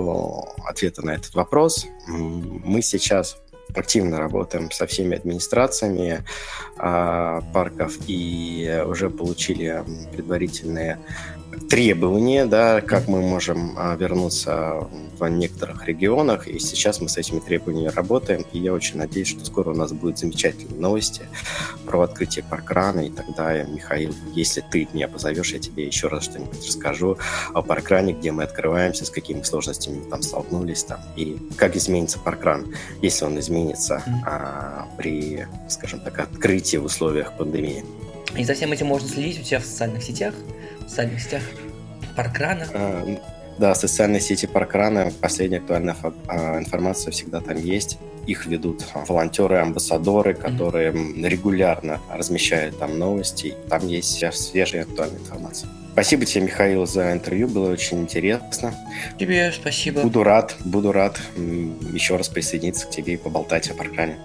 ответа 0.65 1.05
на 1.05 1.11
этот 1.11 1.35
вопрос. 1.35 1.87
Мы 2.07 2.81
сейчас 2.81 3.37
активно 3.77 4.19
работаем 4.19 4.71
со 4.71 4.87
всеми 4.87 5.15
администрациями 5.15 6.25
э, 6.79 7.41
парков 7.53 7.99
и 8.07 8.83
уже 8.87 9.11
получили 9.11 9.85
предварительные 10.13 10.99
требования, 11.69 12.47
да, 12.47 12.81
как 12.81 13.09
мы 13.09 13.21
можем 13.21 13.75
а, 13.77 13.95
вернуться 13.97 14.89
в 15.19 15.29
некоторых 15.29 15.87
регионах, 15.87 16.49
и 16.49 16.59
сейчас 16.59 17.01
мы 17.01 17.09
с 17.09 17.17
этими 17.17 17.41
требованиями 17.41 17.89
работаем, 17.89 18.45
и 18.53 18.59
я 18.59 18.73
очень 18.73 18.99
надеюсь, 18.99 19.29
что 19.29 19.45
скоро 19.45 19.71
у 19.71 19.75
нас 19.75 19.93
будут 19.93 20.19
замечательные 20.19 20.81
новости 20.81 21.23
про 21.85 22.03
открытие 22.03 22.45
паркрана, 22.45 23.01
и 23.01 23.11
тогда, 23.11 23.63
Михаил, 23.65 24.15
если 24.35 24.63
ты 24.71 24.89
меня 24.93 25.09
позовешь, 25.09 25.53
я 25.53 25.59
тебе 25.59 25.87
еще 25.87 26.09
раз 26.09 26.25
что-нибудь 26.25 26.67
расскажу 26.67 27.19
о 27.53 27.63
паркране, 27.63 28.13
где 28.13 28.33
мы 28.33 28.45
открываемся, 28.45 29.05
с 29.05 29.11
какими 29.11 29.43
сложностями 29.43 29.99
мы 29.99 30.11
там 30.11 30.23
столкнулись, 30.23 30.85
там, 30.85 31.01
и 31.17 31.39
как 31.57 31.77
изменится 31.77 32.19
паркран, 32.19 32.75
если 33.03 33.25
он 33.25 33.39
изменится 33.39 34.03
а, 34.27 34.89
при, 34.97 35.47
скажем 35.69 36.01
так, 36.01 36.19
открытии 36.19 36.77
в 36.77 36.85
условиях 36.85 37.37
пандемии. 37.37 37.85
И 38.37 38.45
за 38.45 38.55
всем 38.55 38.73
этим 38.73 38.87
можно 38.87 39.09
следить 39.09 39.41
у 39.41 39.43
тебя 39.43 39.61
в 39.61 39.65
социальных 39.65 40.03
сетях, 40.03 40.35
социальных 40.89 41.21
сетях 41.21 41.43
Паркрана. 42.17 42.67
А, 42.73 43.21
да, 43.59 43.75
социальные 43.75 44.21
сети 44.21 44.47
Паркрана, 44.47 45.13
последняя 45.21 45.59
актуальная 45.59 45.97
а, 46.27 46.59
информация 46.59 47.11
всегда 47.13 47.41
там 47.41 47.57
есть. 47.57 47.99
Их 48.27 48.47
ведут 48.47 48.85
волонтеры, 49.07 49.59
амбассадоры, 49.59 50.35
которые 50.35 50.93
mm-hmm. 50.93 51.29
регулярно 51.29 52.01
размещают 52.13 52.79
там 52.79 52.99
новости. 52.99 53.55
Там 53.69 53.87
есть 53.87 54.23
свежая 54.35 54.83
актуальная 54.83 55.19
информация. 55.19 55.69
Спасибо 55.93 56.27
тебе, 56.27 56.45
Михаил, 56.45 56.87
за 56.87 57.13
интервью, 57.13 57.49
было 57.49 57.73
очень 57.73 58.01
интересно. 58.01 58.73
Тебе 59.19 59.51
спасибо. 59.51 60.03
Буду 60.03 60.23
рад, 60.23 60.55
буду 60.65 60.93
рад 60.93 61.19
еще 61.93 62.17
раз 62.17 62.29
присоединиться 62.29 62.87
к 62.87 62.91
тебе 62.91 63.15
и 63.15 63.17
поболтать 63.17 63.69
о 63.71 63.75
Паркране. 63.75 64.17